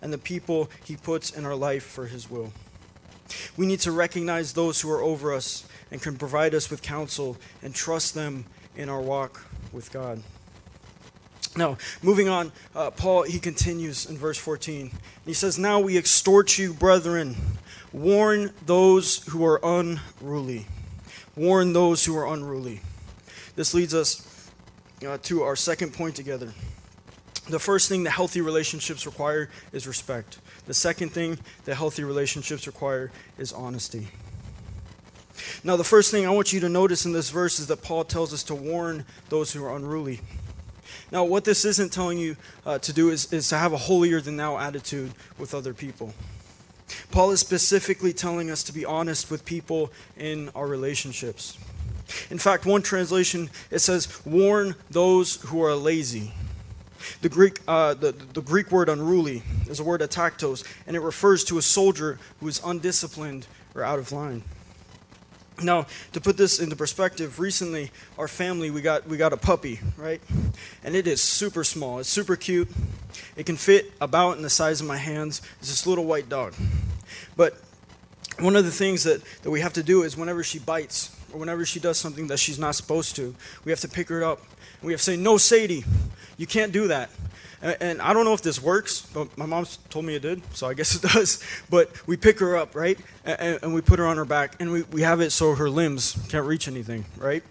and 0.02 0.14
the 0.14 0.18
people 0.18 0.70
He 0.84 0.96
puts 0.96 1.32
in 1.32 1.46
our 1.46 1.56
life 1.56 1.84
for 1.84 2.06
His 2.06 2.30
will. 2.30 2.54
We 3.58 3.66
need 3.66 3.80
to 3.82 3.92
recognize 3.92 4.54
those 4.54 4.82
who 4.82 4.92
are 4.92 5.02
over 5.02 5.34
us 5.34 5.68
and 5.92 6.02
can 6.02 6.16
provide 6.16 6.54
us 6.54 6.70
with 6.70 6.84
counsel 6.84 7.38
and 7.64 7.74
trust 7.74 8.14
them 8.14 8.46
in 8.76 8.88
our 8.88 9.02
walk 9.02 9.46
with 9.74 9.92
God. 9.92 10.22
Now, 11.58 11.78
moving 12.04 12.30
on, 12.30 12.52
uh, 12.76 12.92
Paul, 12.92 13.24
he 13.24 13.40
continues 13.40 14.06
in 14.06 14.18
verse 14.18 14.38
14. 14.38 14.92
He 15.26 15.34
says, 15.34 15.58
Now 15.58 15.80
we 15.80 15.98
extort 15.98 16.58
you, 16.58 16.74
brethren, 16.74 17.36
warn 17.94 18.52
those 18.66 19.24
who 19.30 19.44
are 19.46 19.60
unruly. 19.64 20.68
Warn 21.36 21.74
those 21.74 22.06
who 22.06 22.18
are 22.18 22.34
unruly. 22.34 22.82
This 23.56 23.74
leads 23.74 23.94
us 23.94 24.50
uh, 25.06 25.18
to 25.24 25.44
our 25.44 25.56
second 25.56 25.94
point 25.94 26.16
together. 26.16 26.54
The 27.50 27.60
first 27.60 27.90
thing 27.90 28.04
that 28.04 28.12
healthy 28.12 28.42
relationships 28.42 29.06
require 29.06 29.50
is 29.72 29.88
respect. 29.88 30.40
The 30.66 30.74
second 30.74 31.10
thing 31.10 31.38
that 31.66 31.76
healthy 31.76 32.04
relationships 32.04 32.66
require 32.66 33.12
is 33.38 33.54
honesty. 33.54 34.08
Now, 35.64 35.76
the 35.76 35.84
first 35.84 36.12
thing 36.12 36.26
I 36.26 36.32
want 36.32 36.54
you 36.54 36.60
to 36.62 36.70
notice 36.70 37.06
in 37.06 37.12
this 37.12 37.30
verse 37.30 37.60
is 37.60 37.68
that 37.68 37.84
Paul 37.84 38.04
tells 38.04 38.34
us 38.34 38.44
to 38.44 38.56
warn 38.56 39.06
those 39.30 39.52
who 39.52 39.64
are 39.64 39.76
unruly. 39.76 40.22
Now, 41.12 41.24
what 41.24 41.44
this 41.44 41.66
isn't 41.66 41.92
telling 41.92 42.18
you 42.18 42.36
uh, 42.66 42.80
to 42.80 42.94
do 42.94 43.10
is, 43.10 43.32
is 43.32 43.50
to 43.50 43.58
have 43.58 43.74
a 43.74 43.78
holier 43.78 44.22
than 44.22 44.38
thou 44.38 44.58
attitude 44.58 45.12
with 45.38 45.54
other 45.54 45.74
people. 45.74 46.14
Paul 47.12 47.32
is 47.32 47.40
specifically 47.40 48.14
telling 48.14 48.50
us 48.50 48.64
to 48.64 48.74
be 48.74 48.86
honest 48.86 49.32
with 49.32 49.46
people 49.46 49.92
in 50.18 50.50
our 50.56 50.68
relationships. 50.68 51.58
In 52.30 52.38
fact, 52.38 52.66
one 52.66 52.82
translation 52.82 53.50
it 53.72 53.80
says, 53.80 54.08
"Warn 54.26 54.76
those 54.92 55.38
who 55.48 55.64
are 55.64 55.76
lazy." 55.76 56.34
The 57.22 57.30
Greek, 57.30 57.60
uh, 57.68 57.94
the, 57.94 58.12
the 58.12 58.42
Greek 58.42 58.72
word 58.72 58.90
unruly 58.90 59.44
is 59.68 59.80
a 59.80 59.84
word 59.84 60.02
ataktos, 60.02 60.64
and 60.88 60.96
it 60.96 61.02
refers 61.02 61.44
to 61.46 61.58
a 61.58 61.62
soldier 61.62 62.20
who 62.40 62.48
is 62.48 62.62
undisciplined 62.64 63.48
or 63.76 63.84
out 63.84 64.00
of 64.00 64.12
line. 64.12 64.44
Now, 65.62 65.88
to 66.12 66.20
put 66.20 66.36
this 66.38 66.60
into 66.60 66.76
perspective, 66.76 67.40
recently 67.40 67.92
our 68.18 68.28
family 68.28 68.72
we 68.72 68.82
got 68.82 69.08
we 69.08 69.18
got 69.18 69.32
a 69.32 69.38
puppy, 69.38 69.80
right? 69.98 70.22
And 70.84 70.96
it 70.96 71.08
is 71.08 71.22
super 71.22 71.64
small. 71.64 72.00
It's 72.00 72.10
super 72.10 72.36
cute. 72.36 72.68
It 73.38 73.46
can 73.46 73.56
fit 73.56 73.94
about 74.02 74.36
in 74.38 74.44
the 74.44 74.50
size 74.50 74.82
of 74.82 74.88
my 74.88 74.98
hands. 74.98 75.42
It's 75.60 75.70
this 75.70 75.88
little 75.88 76.06
white 76.06 76.28
dog. 76.28 76.54
But 77.38 77.58
one 78.40 78.56
of 78.56 78.66
the 78.66 78.72
things 78.72 79.04
that, 79.04 79.22
that 79.44 79.52
we 79.52 79.62
have 79.62 79.74
to 79.74 79.84
do 79.84 80.04
is 80.04 80.18
whenever 80.18 80.44
she 80.44 80.60
bites 80.60 81.16
or 81.36 81.38
whenever 81.38 81.66
she 81.66 81.82
does 81.82 81.98
something 81.98 82.28
that 82.28 82.40
she's 82.40 82.58
not 82.58 82.76
supposed 82.76 83.18
to, 83.18 83.36
we 83.66 83.72
have 83.72 83.82
to 83.82 83.90
pick 83.90 84.08
her 84.08 84.24
up. 84.24 84.42
We 84.82 84.94
have 84.94 85.02
to 85.02 85.04
say, 85.04 85.18
No, 85.18 85.38
Sadie, 85.38 85.84
you 86.38 86.48
can't 86.48 86.72
do 86.72 86.88
that. 86.88 87.10
And, 87.62 87.78
and 87.82 88.02
I 88.02 88.14
don't 88.14 88.24
know 88.24 88.34
if 88.34 88.42
this 88.42 88.62
works, 88.62 89.02
but 89.02 89.38
my 89.38 89.46
mom 89.46 89.66
told 89.90 90.06
me 90.06 90.16
it 90.16 90.22
did, 90.22 90.42
so 90.56 90.68
I 90.68 90.74
guess 90.74 90.96
it 90.96 91.02
does. 91.14 91.44
But 91.70 91.92
we 92.08 92.16
pick 92.16 92.40
her 92.40 92.56
up, 92.56 92.74
right? 92.74 92.98
And, 93.26 93.60
and 93.62 93.74
we 93.74 93.82
put 93.82 94.00
her 94.00 94.08
on 94.08 94.16
her 94.16 94.24
back, 94.24 94.56
and 94.62 94.72
we, 94.72 94.84
we 94.84 95.02
have 95.02 95.20
it 95.20 95.32
so 95.32 95.56
her 95.56 95.70
limbs 95.70 96.18
can't 96.30 96.46
reach 96.46 96.70
anything, 96.70 97.04
right? 97.18 97.44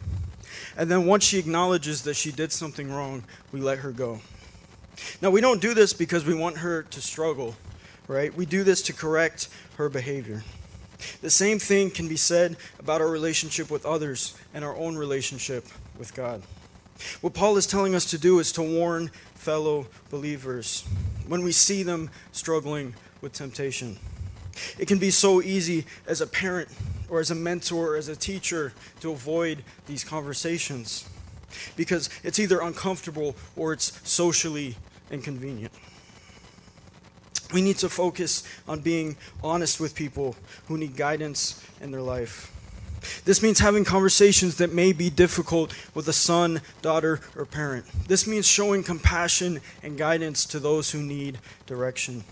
And 0.79 0.91
then 0.91 1.05
once 1.05 1.23
she 1.23 1.39
acknowledges 1.39 2.03
that 2.03 2.15
she 2.15 2.33
did 2.33 2.53
something 2.53 2.91
wrong, 2.91 3.23
we 3.53 3.61
let 3.61 3.79
her 3.81 3.93
go. 3.93 4.21
Now, 5.21 5.29
we 5.29 5.43
don't 5.43 5.61
do 5.61 5.75
this 5.75 5.93
because 5.93 6.25
we 6.25 6.35
want 6.35 6.59
her 6.59 6.85
to 6.85 7.01
struggle, 7.03 7.55
right? 8.09 8.35
We 8.35 8.47
do 8.47 8.65
this 8.65 8.81
to 8.83 8.95
correct 8.95 9.49
her 9.77 9.91
behavior. 9.91 10.43
The 11.21 11.31
same 11.31 11.59
thing 11.59 11.91
can 11.91 12.09
be 12.09 12.17
said 12.17 12.57
about 12.79 13.01
our 13.01 13.09
relationship 13.09 13.71
with 13.71 13.87
others 13.87 14.37
and 14.53 14.65
our 14.65 14.77
own 14.77 14.97
relationship 14.97 15.67
with 15.99 16.15
God. 16.15 16.43
What 17.21 17.35
Paul 17.35 17.57
is 17.57 17.67
telling 17.67 17.95
us 17.95 18.05
to 18.07 18.19
do 18.19 18.39
is 18.39 18.53
to 18.53 18.63
warn 18.63 19.11
fellow 19.35 19.87
believers 20.11 20.85
when 21.27 21.43
we 21.43 21.53
see 21.53 21.83
them 21.83 22.11
struggling 22.33 22.95
with 23.21 23.33
temptation. 23.33 23.99
It 24.79 24.87
can 24.87 24.99
be 24.99 25.11
so 25.11 25.43
easy 25.43 25.85
as 26.07 26.21
a 26.21 26.27
parent 26.27 26.69
or 27.09 27.21
as 27.21 27.31
a 27.31 27.35
mentor 27.35 27.95
or 27.95 27.97
as 27.97 28.09
a 28.09 28.17
teacher 28.17 28.73
to 29.01 29.11
avoid 29.11 29.65
these 29.87 30.05
conversations 30.05 31.09
because 31.77 32.09
it's 32.23 32.39
either 32.39 32.61
uncomfortable 32.61 33.37
or 33.57 33.73
it's 33.73 34.01
socially 34.09 34.77
inconvenient. 35.11 35.73
We 37.55 37.63
need 37.63 37.79
to 37.79 37.89
focus 37.89 38.43
on 38.67 38.81
being 38.81 39.17
honest 39.41 39.79
with 39.79 39.95
people 39.95 40.35
who 40.67 40.77
need 40.77 40.97
guidance 40.97 41.65
in 41.81 41.93
their 41.93 42.03
life. 42.03 42.51
This 43.25 43.45
means 43.45 43.61
having 43.61 43.85
conversations 43.85 44.57
that 44.57 44.73
may 44.73 44.93
be 44.93 45.09
difficult 45.09 45.73
with 45.95 46.09
a 46.09 46.13
son, 46.13 46.63
daughter, 46.83 47.21
or 47.37 47.47
parent. 47.47 47.85
This 48.09 48.27
means 48.27 48.45
showing 48.49 48.83
compassion 48.83 49.61
and 49.85 49.97
guidance 49.97 50.47
to 50.47 50.59
those 50.59 50.91
who 50.91 51.01
need 51.01 51.39
direction. 51.65 52.25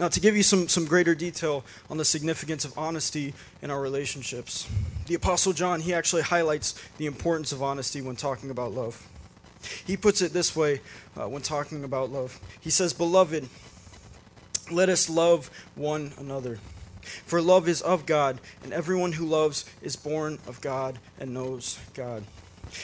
Now, 0.00 0.08
to 0.08 0.18
give 0.18 0.36
you 0.36 0.42
some, 0.42 0.66
some 0.66 0.84
greater 0.84 1.14
detail 1.14 1.64
on 1.88 1.96
the 1.96 2.04
significance 2.04 2.64
of 2.64 2.76
honesty 2.76 3.34
in 3.62 3.70
our 3.70 3.80
relationships, 3.80 4.68
the 5.06 5.14
Apostle 5.14 5.52
John, 5.52 5.78
he 5.78 5.94
actually 5.94 6.22
highlights 6.22 6.72
the 6.98 7.06
importance 7.06 7.52
of 7.52 7.62
honesty 7.62 8.02
when 8.02 8.16
talking 8.16 8.50
about 8.50 8.72
love. 8.72 9.06
He 9.84 9.96
puts 9.96 10.22
it 10.22 10.32
this 10.32 10.56
way 10.56 10.80
uh, 11.16 11.28
when 11.28 11.42
talking 11.42 11.84
about 11.84 12.10
love. 12.10 12.40
He 12.60 12.70
says, 12.70 12.92
Beloved, 12.92 13.48
let 14.72 14.88
us 14.88 15.08
love 15.08 15.50
one 15.74 16.12
another. 16.18 16.58
For 17.02 17.40
love 17.40 17.68
is 17.68 17.80
of 17.80 18.06
God, 18.06 18.40
and 18.62 18.72
everyone 18.72 19.12
who 19.12 19.26
loves 19.26 19.64
is 19.82 19.96
born 19.96 20.38
of 20.46 20.60
God 20.60 20.98
and 21.18 21.32
knows 21.32 21.78
God. 21.94 22.24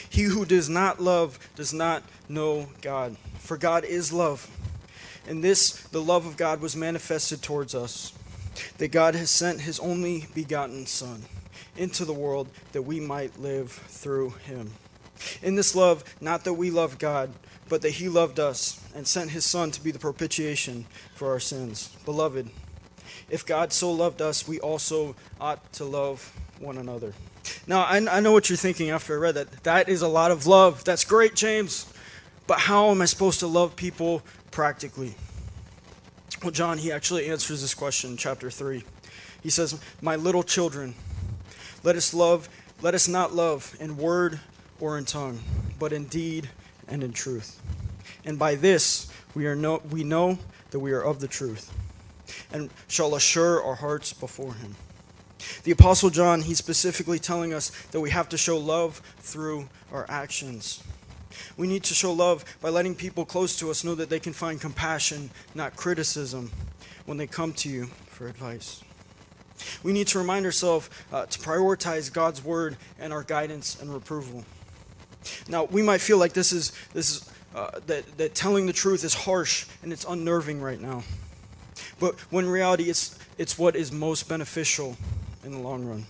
He 0.09 0.23
who 0.23 0.45
does 0.45 0.67
not 0.67 0.99
love 0.99 1.39
does 1.55 1.73
not 1.73 2.03
know 2.27 2.69
God, 2.81 3.15
for 3.39 3.57
God 3.57 3.85
is 3.85 4.11
love. 4.11 4.49
And 5.27 5.43
this, 5.43 5.71
the 5.89 6.01
love 6.01 6.25
of 6.25 6.37
God, 6.37 6.61
was 6.61 6.75
manifested 6.75 7.41
towards 7.41 7.75
us, 7.75 8.13
that 8.77 8.89
God 8.89 9.15
has 9.15 9.29
sent 9.29 9.61
his 9.61 9.79
only 9.79 10.27
begotten 10.33 10.85
Son 10.85 11.23
into 11.75 12.05
the 12.05 12.13
world 12.13 12.49
that 12.71 12.81
we 12.81 12.99
might 12.99 13.39
live 13.39 13.71
through 13.71 14.31
him. 14.45 14.73
In 15.41 15.55
this 15.55 15.75
love, 15.75 16.03
not 16.21 16.43
that 16.43 16.53
we 16.53 16.71
love 16.71 16.97
God, 16.97 17.31
but 17.69 17.81
that 17.81 17.91
he 17.91 18.09
loved 18.09 18.39
us 18.39 18.81
and 18.95 19.07
sent 19.07 19.31
his 19.31 19.45
Son 19.45 19.71
to 19.71 19.81
be 19.81 19.91
the 19.91 19.99
propitiation 19.99 20.85
for 21.15 21.31
our 21.31 21.39
sins. 21.39 21.95
Beloved, 22.05 22.49
if 23.29 23.45
God 23.45 23.73
so 23.73 23.91
loved 23.91 24.21
us, 24.21 24.47
we 24.47 24.59
also 24.59 25.15
ought 25.39 25.73
to 25.73 25.85
love 25.85 26.33
one 26.59 26.77
another. 26.77 27.13
Now, 27.65 27.81
I, 27.83 27.97
I 28.09 28.19
know 28.19 28.31
what 28.31 28.49
you're 28.49 28.57
thinking 28.57 28.89
after 28.89 29.15
I 29.15 29.17
read 29.17 29.35
that. 29.35 29.63
That 29.63 29.89
is 29.89 30.01
a 30.01 30.07
lot 30.07 30.31
of 30.31 30.47
love. 30.47 30.83
That's 30.83 31.03
great, 31.03 31.35
James. 31.35 31.91
But 32.45 32.59
how 32.59 32.91
am 32.91 33.01
I 33.01 33.05
supposed 33.05 33.39
to 33.41 33.47
love 33.47 33.75
people 33.75 34.21
practically? 34.51 35.15
Well, 36.41 36.51
John, 36.51 36.77
he 36.77 36.91
actually 36.91 37.27
answers 37.29 37.61
this 37.61 37.73
question 37.73 38.11
in 38.11 38.17
chapter 38.17 38.49
3. 38.49 38.83
He 39.41 39.49
says, 39.49 39.79
My 40.01 40.15
little 40.15 40.43
children, 40.43 40.95
let 41.83 41.95
us 41.95 42.13
love, 42.13 42.47
let 42.81 42.93
us 42.93 43.07
not 43.07 43.33
love 43.33 43.75
in 43.79 43.97
word 43.97 44.39
or 44.79 44.97
in 44.97 45.05
tongue, 45.05 45.39
but 45.79 45.93
in 45.93 46.05
deed 46.05 46.49
and 46.87 47.03
in 47.03 47.13
truth. 47.13 47.61
And 48.25 48.37
by 48.37 48.55
this 48.55 49.11
we 49.33 49.45
are 49.47 49.55
know, 49.55 49.81
we 49.89 50.03
know 50.03 50.39
that 50.71 50.79
we 50.79 50.91
are 50.91 51.01
of 51.01 51.19
the 51.19 51.27
truth 51.27 51.71
and 52.51 52.69
shall 52.87 53.15
assure 53.15 53.63
our 53.63 53.75
hearts 53.75 54.13
before 54.13 54.53
him. 54.53 54.75
The 55.63 55.71
apostle 55.71 56.09
John, 56.09 56.41
he's 56.41 56.57
specifically 56.57 57.19
telling 57.19 57.53
us 57.53 57.69
that 57.91 57.99
we 57.99 58.09
have 58.09 58.29
to 58.29 58.37
show 58.37 58.57
love 58.57 59.01
through 59.19 59.69
our 59.91 60.05
actions. 60.09 60.83
We 61.55 61.67
need 61.67 61.83
to 61.83 61.93
show 61.93 62.11
love 62.13 62.43
by 62.61 62.69
letting 62.69 62.95
people 62.95 63.25
close 63.25 63.57
to 63.59 63.69
us 63.69 63.83
know 63.83 63.95
that 63.95 64.09
they 64.09 64.19
can 64.19 64.33
find 64.33 64.59
compassion, 64.59 65.29
not 65.53 65.75
criticism, 65.75 66.51
when 67.05 67.17
they 67.17 67.27
come 67.27 67.53
to 67.53 67.69
you 67.69 67.85
for 68.07 68.27
advice. 68.27 68.83
We 69.83 69.93
need 69.93 70.07
to 70.07 70.19
remind 70.19 70.45
ourselves 70.45 70.89
uh, 71.11 71.25
to 71.25 71.39
prioritize 71.39 72.11
God's 72.11 72.43
word 72.43 72.77
and 72.99 73.13
our 73.13 73.23
guidance 73.23 73.79
and 73.81 73.93
reproval. 73.93 74.45
Now, 75.47 75.65
we 75.65 75.81
might 75.81 76.01
feel 76.01 76.17
like 76.17 76.33
this 76.33 76.51
is, 76.51 76.71
this 76.93 77.11
is 77.11 77.31
uh, 77.55 77.79
that, 77.87 78.17
that 78.17 78.35
telling 78.35 78.65
the 78.65 78.73
truth 78.73 79.03
is 79.03 79.13
harsh 79.13 79.65
and 79.83 79.91
it's 79.91 80.05
unnerving 80.05 80.61
right 80.61 80.79
now. 80.79 81.03
But 81.99 82.19
when 82.31 82.47
reality, 82.47 82.85
it's, 82.89 83.17
it's 83.37 83.57
what 83.57 83.75
is 83.75 83.91
most 83.91 84.29
beneficial 84.29 84.97
in 85.43 85.51
the 85.51 85.59
long 85.59 85.85
run. 85.85 86.05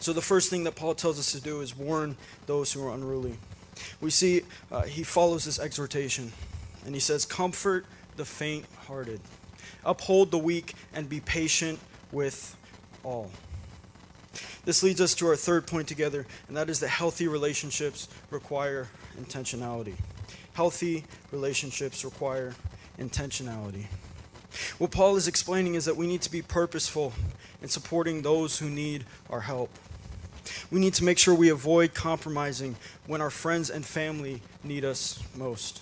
So, 0.00 0.12
the 0.12 0.22
first 0.22 0.50
thing 0.50 0.64
that 0.64 0.74
Paul 0.74 0.94
tells 0.94 1.18
us 1.18 1.32
to 1.32 1.40
do 1.40 1.60
is 1.60 1.76
warn 1.76 2.16
those 2.46 2.72
who 2.72 2.86
are 2.86 2.94
unruly. 2.94 3.38
We 4.00 4.10
see 4.10 4.42
uh, 4.70 4.82
he 4.82 5.02
follows 5.02 5.44
this 5.44 5.58
exhortation, 5.58 6.32
and 6.84 6.94
he 6.94 7.00
says, 7.00 7.24
Comfort 7.24 7.86
the 8.16 8.24
faint 8.24 8.66
hearted, 8.86 9.20
uphold 9.84 10.30
the 10.30 10.38
weak, 10.38 10.74
and 10.94 11.08
be 11.08 11.20
patient 11.20 11.78
with 12.12 12.56
all. 13.04 13.30
This 14.66 14.82
leads 14.82 15.00
us 15.00 15.14
to 15.14 15.28
our 15.28 15.36
third 15.36 15.66
point 15.68 15.86
together, 15.86 16.26
and 16.48 16.56
that 16.56 16.68
is 16.68 16.80
that 16.80 16.88
healthy 16.88 17.28
relationships 17.28 18.08
require 18.30 18.88
intentionality. 19.18 19.94
Healthy 20.54 21.04
relationships 21.30 22.04
require 22.04 22.52
intentionality. 22.98 23.86
What 24.78 24.90
Paul 24.90 25.14
is 25.14 25.28
explaining 25.28 25.76
is 25.76 25.84
that 25.84 25.96
we 25.96 26.08
need 26.08 26.20
to 26.22 26.30
be 26.32 26.42
purposeful 26.42 27.12
in 27.62 27.68
supporting 27.68 28.22
those 28.22 28.58
who 28.58 28.68
need 28.68 29.04
our 29.30 29.42
help. 29.42 29.70
We 30.72 30.80
need 30.80 30.94
to 30.94 31.04
make 31.04 31.18
sure 31.18 31.32
we 31.32 31.48
avoid 31.48 31.94
compromising 31.94 32.74
when 33.06 33.20
our 33.20 33.30
friends 33.30 33.70
and 33.70 33.86
family 33.86 34.42
need 34.64 34.84
us 34.84 35.22
most. 35.36 35.80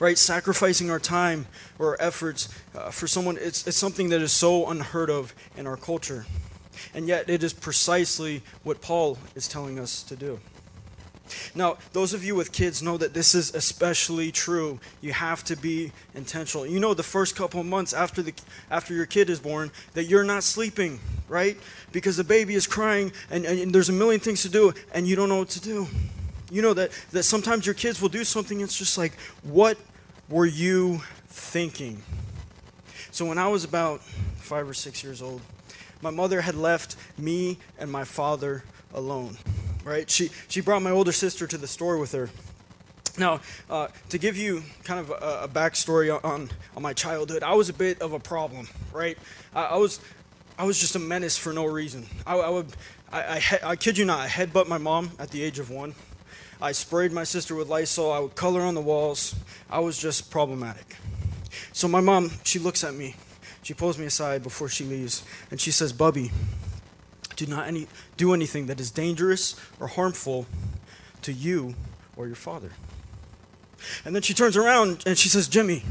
Right? 0.00 0.18
Sacrificing 0.18 0.90
our 0.90 0.98
time 0.98 1.46
or 1.78 1.90
our 1.90 1.96
efforts 2.00 2.48
uh, 2.74 2.90
for 2.90 3.06
someone, 3.06 3.38
it's, 3.40 3.68
it's 3.68 3.76
something 3.76 4.08
that 4.08 4.20
is 4.20 4.32
so 4.32 4.68
unheard 4.68 5.10
of 5.10 5.32
in 5.56 5.68
our 5.68 5.76
culture. 5.76 6.26
And 6.94 7.08
yet, 7.08 7.28
it 7.28 7.42
is 7.42 7.52
precisely 7.52 8.42
what 8.62 8.80
Paul 8.80 9.18
is 9.34 9.48
telling 9.48 9.78
us 9.78 10.02
to 10.04 10.16
do. 10.16 10.40
Now, 11.54 11.78
those 11.92 12.14
of 12.14 12.24
you 12.24 12.34
with 12.34 12.52
kids 12.52 12.82
know 12.82 12.96
that 12.98 13.14
this 13.14 13.34
is 13.34 13.54
especially 13.54 14.30
true. 14.30 14.78
You 15.00 15.12
have 15.12 15.42
to 15.44 15.56
be 15.56 15.92
intentional. 16.14 16.66
You 16.66 16.80
know, 16.80 16.94
the 16.94 17.02
first 17.02 17.36
couple 17.36 17.62
months 17.64 17.92
after 17.92 18.22
the 18.22 18.34
after 18.70 18.94
your 18.94 19.06
kid 19.06 19.30
is 19.30 19.40
born, 19.40 19.70
that 19.94 20.04
you're 20.04 20.24
not 20.24 20.44
sleeping, 20.44 21.00
right? 21.28 21.56
Because 21.92 22.16
the 22.16 22.24
baby 22.24 22.54
is 22.54 22.66
crying, 22.66 23.12
and, 23.30 23.44
and 23.44 23.74
there's 23.74 23.88
a 23.88 23.92
million 23.92 24.20
things 24.20 24.42
to 24.42 24.48
do, 24.48 24.72
and 24.92 25.06
you 25.06 25.16
don't 25.16 25.28
know 25.28 25.38
what 25.38 25.50
to 25.50 25.60
do. 25.60 25.86
You 26.50 26.62
know 26.62 26.74
that 26.74 26.90
that 27.12 27.24
sometimes 27.24 27.66
your 27.66 27.74
kids 27.74 28.00
will 28.00 28.08
do 28.08 28.24
something. 28.24 28.60
It's 28.60 28.78
just 28.78 28.96
like, 28.96 29.14
what 29.42 29.78
were 30.28 30.46
you 30.46 31.02
thinking? 31.28 32.02
So 33.10 33.24
when 33.24 33.38
I 33.38 33.48
was 33.48 33.64
about 33.64 34.02
five 34.36 34.68
or 34.68 34.74
six 34.74 35.02
years 35.02 35.22
old, 35.22 35.40
my 36.06 36.16
mother 36.22 36.40
had 36.40 36.54
left 36.54 36.96
me 37.18 37.58
and 37.78 37.90
my 37.90 38.04
father 38.04 38.64
alone 38.94 39.36
right? 39.86 40.10
She, 40.10 40.30
she 40.48 40.60
brought 40.60 40.82
my 40.82 40.90
older 40.90 41.12
sister 41.12 41.46
to 41.46 41.56
the 41.56 41.68
store 41.68 41.96
with 41.96 42.12
her. 42.12 42.28
Now, 43.18 43.40
uh, 43.70 43.88
to 44.10 44.18
give 44.18 44.36
you 44.36 44.62
kind 44.84 45.00
of 45.00 45.10
a, 45.10 45.44
a 45.44 45.48
backstory 45.48 46.12
on, 46.22 46.50
on 46.76 46.82
my 46.82 46.92
childhood, 46.92 47.42
I 47.42 47.54
was 47.54 47.70
a 47.70 47.72
bit 47.72 48.02
of 48.02 48.12
a 48.12 48.18
problem, 48.18 48.68
right? 48.92 49.16
I, 49.54 49.62
I 49.62 49.76
was 49.76 50.00
I 50.58 50.64
was 50.64 50.80
just 50.80 50.96
a 50.96 50.98
menace 50.98 51.36
for 51.36 51.52
no 51.52 51.66
reason. 51.66 52.06
I, 52.26 52.36
I 52.36 52.48
would, 52.48 52.66
I, 53.12 53.20
I, 53.20 53.70
I, 53.70 53.76
kid 53.76 53.98
you 53.98 54.06
not, 54.06 54.20
I 54.20 54.26
headbutt 54.26 54.68
my 54.68 54.78
mom 54.78 55.10
at 55.18 55.30
the 55.30 55.42
age 55.42 55.58
of 55.58 55.70
one. 55.70 55.94
I 56.62 56.72
sprayed 56.72 57.12
my 57.12 57.24
sister 57.24 57.54
with 57.54 57.68
Lysol. 57.68 58.10
I 58.10 58.20
would 58.20 58.34
color 58.34 58.62
on 58.62 58.74
the 58.74 58.80
walls. 58.80 59.34
I 59.68 59.80
was 59.80 59.98
just 59.98 60.30
problematic. 60.30 60.96
So 61.74 61.88
my 61.88 62.00
mom, 62.00 62.30
she 62.42 62.58
looks 62.58 62.84
at 62.84 62.94
me. 62.94 63.16
She 63.66 63.74
pulls 63.74 63.98
me 63.98 64.06
aside 64.06 64.44
before 64.44 64.68
she 64.68 64.84
leaves, 64.84 65.24
and 65.50 65.60
she 65.60 65.72
says, 65.72 65.92
"Bubby, 65.92 66.30
Do 67.34 67.46
not 67.46 67.66
any, 67.66 67.88
do 68.16 68.32
anything 68.32 68.66
that 68.66 68.78
is 68.78 68.92
dangerous 68.92 69.56
or 69.80 69.88
harmful 69.88 70.46
to 71.22 71.32
you 71.32 71.74
or 72.16 72.28
your 72.28 72.36
father. 72.36 72.70
And 74.04 74.14
then 74.14 74.22
she 74.22 74.34
turns 74.34 74.56
around 74.56 75.02
and 75.04 75.18
she 75.18 75.28
says, 75.28 75.48
Jimmy, 75.48 75.82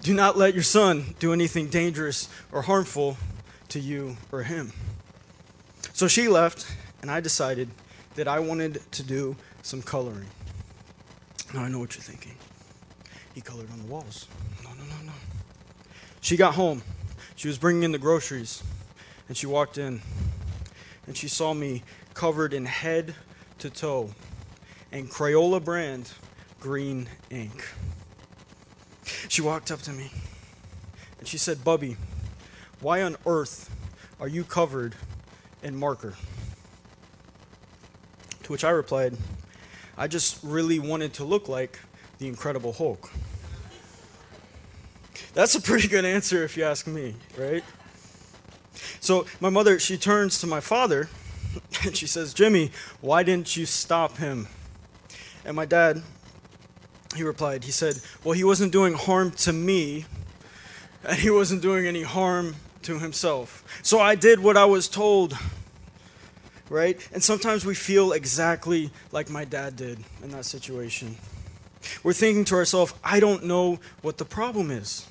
do 0.00 0.12
not 0.12 0.36
let 0.36 0.54
your 0.54 0.64
son 0.64 1.14
do 1.20 1.32
anything 1.32 1.68
dangerous 1.68 2.28
or 2.50 2.62
harmful 2.62 3.16
to 3.68 3.78
you 3.78 4.16
or 4.32 4.42
him. 4.42 4.72
So 5.92 6.08
she 6.08 6.26
left, 6.26 6.66
and 7.00 7.12
I 7.12 7.20
decided 7.20 7.68
that 8.16 8.26
I 8.26 8.40
wanted 8.40 8.82
to 8.90 9.04
do 9.04 9.36
some 9.62 9.82
coloring. 9.82 10.30
Now 11.54 11.62
I 11.62 11.68
know 11.68 11.78
what 11.78 11.94
you're 11.94 12.02
thinking. 12.02 12.34
He 13.34 13.40
colored 13.40 13.70
on 13.70 13.78
the 13.78 13.86
walls. 13.86 14.26
She 16.22 16.38
got 16.38 16.54
home. 16.54 16.82
She 17.36 17.48
was 17.48 17.58
bringing 17.58 17.82
in 17.82 17.92
the 17.92 17.98
groceries, 17.98 18.62
and 19.28 19.36
she 19.36 19.46
walked 19.46 19.76
in, 19.76 20.00
and 21.06 21.16
she 21.16 21.28
saw 21.28 21.52
me 21.52 21.82
covered 22.14 22.54
in 22.54 22.64
head 22.64 23.14
to 23.58 23.68
toe 23.68 24.14
in 24.90 25.08
Crayola 25.08 25.62
brand 25.62 26.12
green 26.60 27.08
ink. 27.28 27.66
She 29.28 29.42
walked 29.42 29.70
up 29.72 29.82
to 29.82 29.90
me 29.90 30.10
and 31.18 31.26
she 31.26 31.38
said, 31.38 31.64
Bubby, 31.64 31.96
why 32.80 33.02
on 33.02 33.16
earth 33.26 33.70
are 34.20 34.28
you 34.28 34.44
covered 34.44 34.94
in 35.62 35.76
marker? 35.76 36.14
To 38.44 38.52
which 38.52 38.64
I 38.64 38.70
replied, 38.70 39.16
I 39.96 40.06
just 40.06 40.38
really 40.42 40.78
wanted 40.78 41.14
to 41.14 41.24
look 41.24 41.48
like 41.48 41.78
the 42.18 42.28
Incredible 42.28 42.72
Hulk. 42.72 43.10
That's 45.34 45.54
a 45.54 45.60
pretty 45.60 45.88
good 45.88 46.04
answer 46.04 46.44
if 46.44 46.56
you 46.56 46.64
ask 46.64 46.86
me, 46.86 47.14
right? 47.38 47.64
So 49.00 49.26
my 49.40 49.48
mother, 49.48 49.78
she 49.78 49.96
turns 49.96 50.38
to 50.40 50.46
my 50.46 50.60
father 50.60 51.08
and 51.84 51.96
she 51.96 52.06
says, 52.06 52.34
Jimmy, 52.34 52.70
why 53.00 53.22
didn't 53.22 53.56
you 53.56 53.64
stop 53.64 54.18
him? 54.18 54.48
And 55.44 55.56
my 55.56 55.64
dad, 55.64 56.02
he 57.16 57.22
replied, 57.22 57.64
he 57.64 57.72
said, 57.72 57.98
Well, 58.22 58.32
he 58.32 58.44
wasn't 58.44 58.72
doing 58.72 58.94
harm 58.94 59.32
to 59.32 59.52
me, 59.52 60.04
and 61.04 61.18
he 61.18 61.30
wasn't 61.30 61.62
doing 61.62 61.86
any 61.86 62.02
harm 62.02 62.56
to 62.82 62.98
himself. 62.98 63.64
So 63.82 64.00
I 64.00 64.14
did 64.14 64.40
what 64.40 64.56
I 64.56 64.64
was 64.66 64.88
told. 64.88 65.36
Right? 66.68 66.96
And 67.12 67.22
sometimes 67.22 67.66
we 67.66 67.74
feel 67.74 68.12
exactly 68.12 68.90
like 69.10 69.28
my 69.28 69.44
dad 69.44 69.76
did 69.76 69.98
in 70.22 70.30
that 70.30 70.46
situation. 70.46 71.16
We're 72.02 72.14
thinking 72.14 72.44
to 72.46 72.54
ourselves, 72.54 72.94
I 73.04 73.20
don't 73.20 73.44
know 73.44 73.78
what 74.00 74.16
the 74.16 74.24
problem 74.24 74.70
is. 74.70 75.06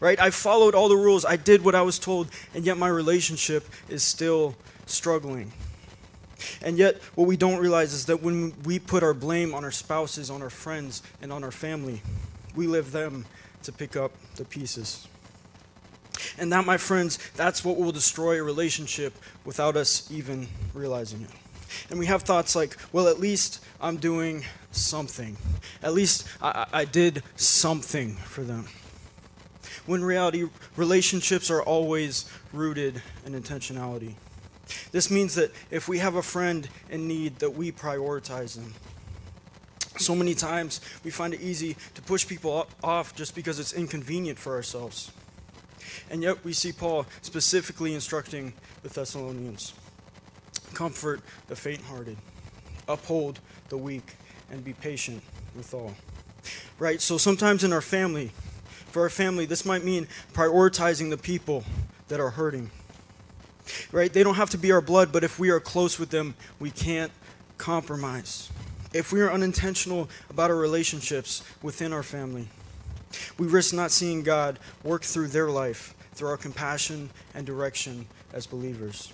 Right? 0.00 0.18
I 0.20 0.30
followed 0.30 0.74
all 0.74 0.88
the 0.88 0.96
rules, 0.96 1.24
I 1.24 1.36
did 1.36 1.64
what 1.64 1.74
I 1.74 1.82
was 1.82 1.98
told, 1.98 2.28
and 2.54 2.64
yet 2.64 2.76
my 2.76 2.88
relationship 2.88 3.66
is 3.88 4.02
still 4.02 4.54
struggling. 4.86 5.52
And 6.62 6.78
yet, 6.78 7.02
what 7.14 7.26
we 7.26 7.36
don't 7.36 7.58
realize 7.58 7.92
is 7.92 8.06
that 8.06 8.22
when 8.22 8.54
we 8.62 8.78
put 8.78 9.02
our 9.02 9.14
blame 9.14 9.54
on 9.54 9.64
our 9.64 9.70
spouses, 9.70 10.30
on 10.30 10.42
our 10.42 10.50
friends, 10.50 11.02
and 11.20 11.32
on 11.32 11.42
our 11.42 11.50
family, 11.50 12.02
we 12.54 12.66
leave 12.66 12.92
them 12.92 13.26
to 13.64 13.72
pick 13.72 13.96
up 13.96 14.12
the 14.36 14.44
pieces. 14.44 15.08
And 16.38 16.52
that, 16.52 16.64
my 16.64 16.76
friends, 16.76 17.18
that's 17.36 17.64
what 17.64 17.76
will 17.76 17.92
destroy 17.92 18.40
a 18.40 18.42
relationship 18.42 19.14
without 19.44 19.76
us 19.76 20.10
even 20.10 20.48
realizing 20.74 21.22
it. 21.22 21.30
And 21.90 21.98
we 21.98 22.06
have 22.06 22.22
thoughts 22.22 22.56
like, 22.56 22.76
well, 22.92 23.08
at 23.08 23.20
least 23.20 23.62
I'm 23.80 23.96
doing 23.96 24.44
something. 24.72 25.36
At 25.82 25.92
least 25.92 26.26
I, 26.40 26.66
I 26.72 26.84
did 26.84 27.22
something 27.36 28.14
for 28.16 28.42
them. 28.42 28.66
When 29.86 30.02
reality, 30.04 30.48
relationships 30.76 31.50
are 31.50 31.62
always 31.62 32.30
rooted 32.52 33.02
in 33.24 33.32
intentionality. 33.40 34.14
This 34.92 35.10
means 35.10 35.34
that 35.34 35.52
if 35.70 35.88
we 35.88 35.98
have 35.98 36.14
a 36.14 36.22
friend 36.22 36.68
in 36.90 37.08
need, 37.08 37.36
that 37.36 37.54
we 37.54 37.72
prioritize 37.72 38.54
them. 38.54 38.74
So 39.96 40.14
many 40.14 40.34
times 40.34 40.80
we 41.04 41.10
find 41.10 41.34
it 41.34 41.40
easy 41.40 41.76
to 41.94 42.02
push 42.02 42.26
people 42.26 42.68
off 42.82 43.14
just 43.16 43.34
because 43.34 43.58
it's 43.58 43.72
inconvenient 43.72 44.38
for 44.38 44.54
ourselves. 44.54 45.10
And 46.10 46.22
yet 46.22 46.44
we 46.44 46.52
see 46.52 46.72
Paul 46.72 47.06
specifically 47.22 47.94
instructing 47.94 48.52
the 48.82 48.88
Thessalonians 48.88 49.74
comfort 50.74 51.20
the 51.48 51.56
faint 51.56 51.82
hearted, 51.82 52.16
uphold 52.86 53.40
the 53.68 53.76
weak, 53.76 54.14
and 54.50 54.64
be 54.64 54.72
patient 54.72 55.22
with 55.56 55.74
all. 55.74 55.94
Right? 56.78 57.00
So 57.00 57.18
sometimes 57.18 57.64
in 57.64 57.72
our 57.72 57.80
family, 57.80 58.30
for 58.88 59.02
our 59.02 59.10
family, 59.10 59.46
this 59.46 59.64
might 59.64 59.84
mean 59.84 60.08
prioritizing 60.32 61.10
the 61.10 61.18
people 61.18 61.64
that 62.08 62.20
are 62.20 62.30
hurting 62.30 62.70
right? 63.92 64.12
They 64.12 64.22
don't 64.22 64.36
have 64.36 64.50
to 64.50 64.58
be 64.58 64.72
our 64.72 64.80
blood, 64.80 65.12
but 65.12 65.24
if 65.24 65.38
we 65.38 65.50
are 65.50 65.60
close 65.60 65.98
with 65.98 66.10
them, 66.10 66.34
we 66.58 66.70
can't 66.70 67.12
compromise. 67.56 68.50
If 68.92 69.12
we 69.12 69.20
are 69.20 69.30
unintentional 69.30 70.08
about 70.30 70.50
our 70.50 70.56
relationships 70.56 71.42
within 71.62 71.92
our 71.92 72.02
family, 72.02 72.48
we 73.38 73.46
risk 73.46 73.74
not 73.74 73.90
seeing 73.90 74.22
God 74.22 74.58
work 74.82 75.02
through 75.02 75.28
their 75.28 75.50
life 75.50 75.94
through 76.14 76.28
our 76.28 76.36
compassion 76.36 77.10
and 77.34 77.46
direction 77.46 78.06
as 78.32 78.46
believers. 78.46 79.12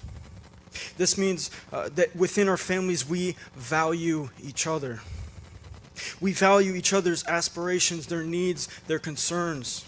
This 0.97 1.19
means 1.19 1.51
uh, 1.73 1.91
that 1.91 2.17
within 2.17 2.49
our 2.49 2.57
families, 2.57 3.07
we 3.07 3.37
value 3.55 4.31
each 4.43 4.67
other. 4.67 5.01
We 6.21 6.33
value 6.33 6.75
each 6.75 6.93
other's 6.93 7.25
aspirations, 7.27 8.07
their 8.07 8.25
needs, 8.25 8.69
their 8.87 8.99
concerns. 8.99 9.85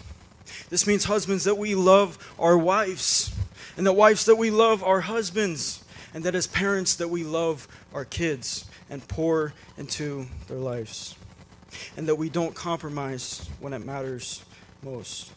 This 0.69 0.87
means, 0.87 1.05
husbands, 1.05 1.43
that 1.43 1.57
we 1.57 1.75
love 1.75 2.17
our 2.39 2.57
wives 2.57 3.33
and 3.77 3.85
that 3.85 3.93
wives 3.93 4.25
that 4.25 4.35
we 4.35 4.49
love 4.49 4.83
our 4.83 5.01
husbands, 5.01 5.83
and 6.13 6.23
that 6.23 6.33
as 6.33 6.47
parents 6.47 6.95
that 6.95 7.09
we 7.09 7.23
love 7.23 7.67
our 7.93 8.05
kids 8.05 8.65
and 8.89 9.07
pour 9.07 9.53
into 9.77 10.25
their 10.47 10.57
lives. 10.57 11.15
And 11.95 12.07
that 12.07 12.15
we 12.15 12.29
don't 12.29 12.55
compromise 12.55 13.47
when 13.59 13.73
it 13.73 13.85
matters 13.85 14.43
most. 14.81 15.31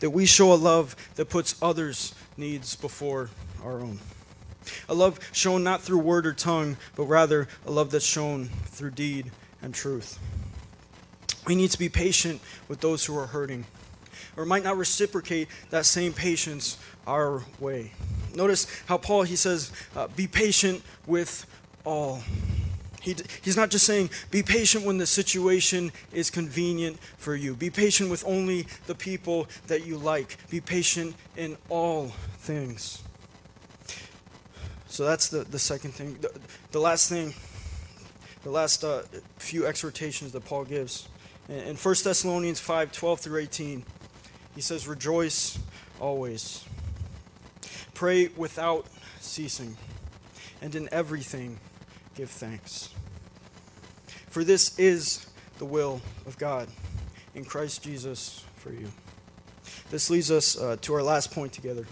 That 0.00 0.10
we 0.10 0.26
show 0.26 0.52
a 0.52 0.54
love 0.54 0.96
that 1.14 1.28
puts 1.28 1.54
others' 1.62 2.12
needs 2.36 2.74
before 2.74 3.30
our 3.62 3.80
own. 3.80 4.00
A 4.88 4.94
love 4.94 5.20
shown 5.30 5.62
not 5.62 5.82
through 5.82 5.98
word 5.98 6.26
or 6.26 6.32
tongue, 6.32 6.76
but 6.96 7.04
rather 7.04 7.46
a 7.64 7.70
love 7.70 7.92
that's 7.92 8.04
shown 8.04 8.46
through 8.46 8.90
deed 8.90 9.30
and 9.66 9.74
truth. 9.74 10.18
We 11.46 11.54
need 11.54 11.70
to 11.72 11.78
be 11.78 11.88
patient 11.88 12.40
with 12.68 12.80
those 12.80 13.04
who 13.04 13.18
are 13.18 13.26
hurting, 13.26 13.66
or 14.36 14.46
might 14.46 14.64
not 14.64 14.76
reciprocate 14.76 15.48
that 15.70 15.84
same 15.84 16.12
patience 16.12 16.78
our 17.06 17.42
way. 17.60 17.92
Notice 18.34 18.66
how 18.86 18.96
Paul, 18.96 19.24
he 19.24 19.36
says, 19.36 19.72
uh, 19.94 20.06
be 20.16 20.26
patient 20.26 20.82
with 21.06 21.46
all. 21.84 22.22
He, 23.02 23.16
he's 23.42 23.56
not 23.56 23.70
just 23.70 23.86
saying, 23.86 24.10
be 24.30 24.42
patient 24.42 24.84
when 24.84 24.98
the 24.98 25.06
situation 25.06 25.92
is 26.12 26.30
convenient 26.30 26.98
for 27.18 27.34
you. 27.34 27.54
Be 27.54 27.70
patient 27.70 28.08
with 28.08 28.24
only 28.26 28.66
the 28.86 28.94
people 28.94 29.48
that 29.66 29.84
you 29.84 29.96
like. 29.98 30.38
Be 30.48 30.60
patient 30.60 31.14
in 31.36 31.56
all 31.68 32.12
things. 32.38 33.02
So 34.86 35.04
that's 35.04 35.28
the, 35.28 35.44
the 35.44 35.58
second 35.58 35.92
thing. 35.92 36.18
The, 36.20 36.30
the 36.70 36.80
last 36.80 37.08
thing, 37.08 37.34
the 38.46 38.52
last 38.52 38.84
uh, 38.84 39.02
few 39.38 39.66
exhortations 39.66 40.30
that 40.30 40.44
Paul 40.44 40.64
gives. 40.64 41.08
In, 41.48 41.56
in 41.56 41.76
1 41.76 41.94
Thessalonians 42.04 42.60
5 42.60 42.92
12 42.92 43.20
through 43.20 43.40
18, 43.40 43.84
he 44.54 44.60
says, 44.60 44.86
Rejoice 44.86 45.58
always. 45.98 46.64
Pray 47.92 48.28
without 48.36 48.86
ceasing, 49.18 49.76
and 50.62 50.76
in 50.76 50.88
everything 50.92 51.58
give 52.14 52.30
thanks. 52.30 52.90
For 54.28 54.44
this 54.44 54.78
is 54.78 55.26
the 55.58 55.64
will 55.64 56.00
of 56.24 56.38
God 56.38 56.68
in 57.34 57.44
Christ 57.44 57.82
Jesus 57.82 58.44
for 58.54 58.70
you. 58.70 58.92
This 59.90 60.08
leads 60.08 60.30
us 60.30 60.56
uh, 60.56 60.76
to 60.82 60.94
our 60.94 61.02
last 61.02 61.32
point 61.32 61.52
together, 61.52 61.84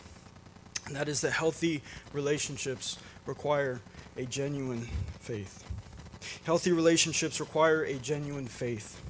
and 0.86 0.94
that 0.94 1.08
is 1.08 1.20
that 1.22 1.32
healthy 1.32 1.82
relationships 2.12 2.96
require 3.26 3.80
a 4.16 4.24
genuine 4.24 4.82
faith. 5.18 5.63
Healthy 6.44 6.72
relationships 6.72 7.40
require 7.40 7.82
a 7.82 7.94
genuine 7.94 8.46
faith. 8.46 9.00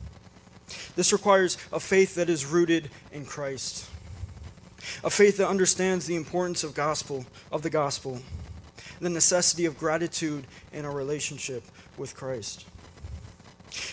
This 0.96 1.12
requires 1.12 1.58
a 1.72 1.80
faith 1.80 2.14
that 2.14 2.30
is 2.30 2.46
rooted 2.46 2.90
in 3.12 3.24
Christ 3.24 3.88
a 5.02 5.10
faith 5.10 5.36
that 5.38 5.48
understands 5.48 6.06
the 6.06 6.16
importance 6.16 6.64
of 6.64 6.74
gospel 6.74 7.24
of 7.50 7.62
the 7.62 7.70
gospel, 7.70 8.20
the 9.00 9.10
necessity 9.10 9.64
of 9.64 9.78
gratitude 9.78 10.46
in 10.72 10.84
our 10.84 10.94
relationship 10.94 11.64
with 11.96 12.14
Christ. 12.14 12.66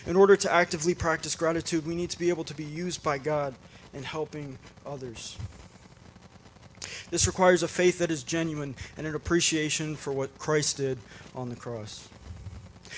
In 0.06 0.16
order 0.16 0.36
to 0.36 0.52
actively 0.52 0.94
practice 0.94 1.36
gratitude, 1.36 1.86
we 1.86 1.96
need 1.96 2.10
to 2.12 2.20
be 2.20 2.30
able 2.30 2.44
to 2.44 2.54
be 2.54 2.64
used 2.64 3.04
by 3.04 3.18
God 3.18 3.56
in 3.94 4.04
helping 4.04 4.58
others. 4.86 5.38
This 7.10 7.28
requires 7.28 7.62
a 7.62 7.68
faith 7.68 8.00
that 8.00 8.12
is 8.12 8.24
genuine 8.24 8.76
and 8.96 9.06
an 9.06 9.16
appreciation 9.16 9.96
for 9.96 10.14
what 10.14 10.38
Christ 10.38 10.78
did 10.78 10.98
on 11.36 11.50
the 11.50 11.56
cross. 11.56 12.08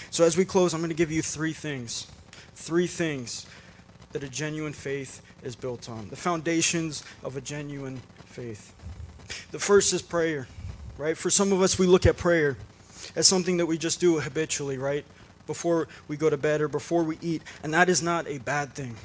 So, 0.10 0.24
as 0.24 0.38
we 0.38 0.46
close, 0.46 0.74
I'm 0.74 0.80
going 0.82 0.90
to 0.90 0.96
give 0.96 1.12
you 1.12 1.22
three 1.22 1.54
things. 1.54 2.08
Three 2.56 2.88
things 2.88 3.46
that 4.12 4.24
a 4.24 4.30
genuine 4.30 4.74
faith 4.74 5.22
is 5.44 5.56
built 5.56 5.90
on, 5.90 6.10
the 6.10 6.16
foundations 6.16 7.04
of 7.24 7.36
a 7.36 7.42
genuine 7.42 8.02
faith. 8.26 8.74
The 9.52 9.60
first 9.60 9.94
is 9.94 10.02
prayer. 10.02 10.48
right? 10.98 11.18
For 11.18 11.30
some 11.30 11.52
of 11.52 11.62
us, 11.62 11.78
we 11.78 11.88
look 11.88 12.06
at 12.06 12.18
prayer 12.18 12.58
as 13.16 13.28
something 13.28 13.58
that 13.58 13.66
we 13.66 13.78
just 13.78 14.00
do 14.00 14.20
habitually, 14.20 14.78
right? 14.78 15.06
Before 15.48 15.88
we 16.08 16.16
go 16.16 16.30
to 16.30 16.38
bed 16.38 16.62
or 16.62 16.68
before 16.68 17.04
we 17.04 17.18
eat, 17.22 17.42
and 17.64 17.74
that 17.74 17.90
is 17.90 18.02
not 18.02 18.28
a 18.28 18.38
bad 18.38 18.74
thing. 18.74 18.96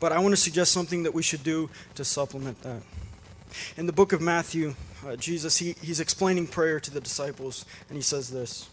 But 0.00 0.12
I 0.12 0.18
want 0.18 0.32
to 0.32 0.40
suggest 0.40 0.72
something 0.72 1.04
that 1.04 1.14
we 1.14 1.22
should 1.22 1.42
do 1.42 1.70
to 1.94 2.04
supplement 2.04 2.60
that. 2.62 2.82
In 3.76 3.86
the 3.86 3.92
book 3.92 4.12
of 4.12 4.20
Matthew, 4.20 4.74
uh, 5.06 5.16
Jesus, 5.16 5.58
he, 5.58 5.76
he's 5.80 6.00
explaining 6.00 6.46
prayer 6.46 6.80
to 6.80 6.90
the 6.90 7.00
disciples, 7.00 7.64
and 7.88 7.96
he 7.96 8.02
says 8.02 8.30
this 8.30 8.68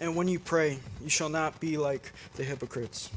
And 0.00 0.16
when 0.16 0.28
you 0.28 0.38
pray, 0.38 0.78
you 1.02 1.10
shall 1.10 1.28
not 1.28 1.60
be 1.60 1.76
like 1.76 2.12
the 2.36 2.44
hypocrites. 2.44 3.10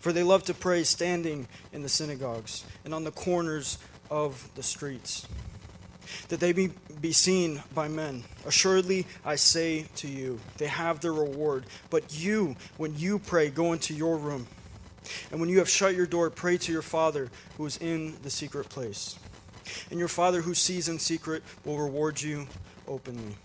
For 0.00 0.12
they 0.12 0.22
love 0.22 0.44
to 0.44 0.54
pray 0.54 0.84
standing 0.84 1.48
in 1.72 1.82
the 1.82 1.88
synagogues 1.88 2.64
and 2.84 2.94
on 2.94 3.04
the 3.04 3.10
corners 3.10 3.78
of 4.10 4.48
the 4.54 4.62
streets, 4.62 5.26
that 6.28 6.40
they 6.40 6.52
be, 6.52 6.70
be 7.00 7.12
seen 7.12 7.62
by 7.74 7.88
men. 7.88 8.24
Assuredly, 8.46 9.06
I 9.24 9.34
say 9.36 9.86
to 9.96 10.08
you, 10.08 10.40
they 10.58 10.68
have 10.68 11.00
their 11.00 11.12
reward. 11.12 11.64
But 11.90 12.18
you, 12.18 12.56
when 12.76 12.96
you 12.96 13.18
pray, 13.18 13.50
go 13.50 13.72
into 13.72 13.94
your 13.94 14.16
room. 14.16 14.46
And 15.30 15.40
when 15.40 15.48
you 15.48 15.58
have 15.58 15.68
shut 15.68 15.94
your 15.94 16.06
door, 16.06 16.30
pray 16.30 16.56
to 16.58 16.72
your 16.72 16.82
Father 16.82 17.30
who 17.56 17.66
is 17.66 17.76
in 17.76 18.16
the 18.22 18.30
secret 18.30 18.68
place. 18.68 19.18
And 19.90 19.98
your 19.98 20.08
Father 20.08 20.42
who 20.42 20.54
sees 20.54 20.88
in 20.88 20.98
secret 20.98 21.42
will 21.64 21.78
reward 21.78 22.22
you 22.22 22.46
openly. 22.86 23.36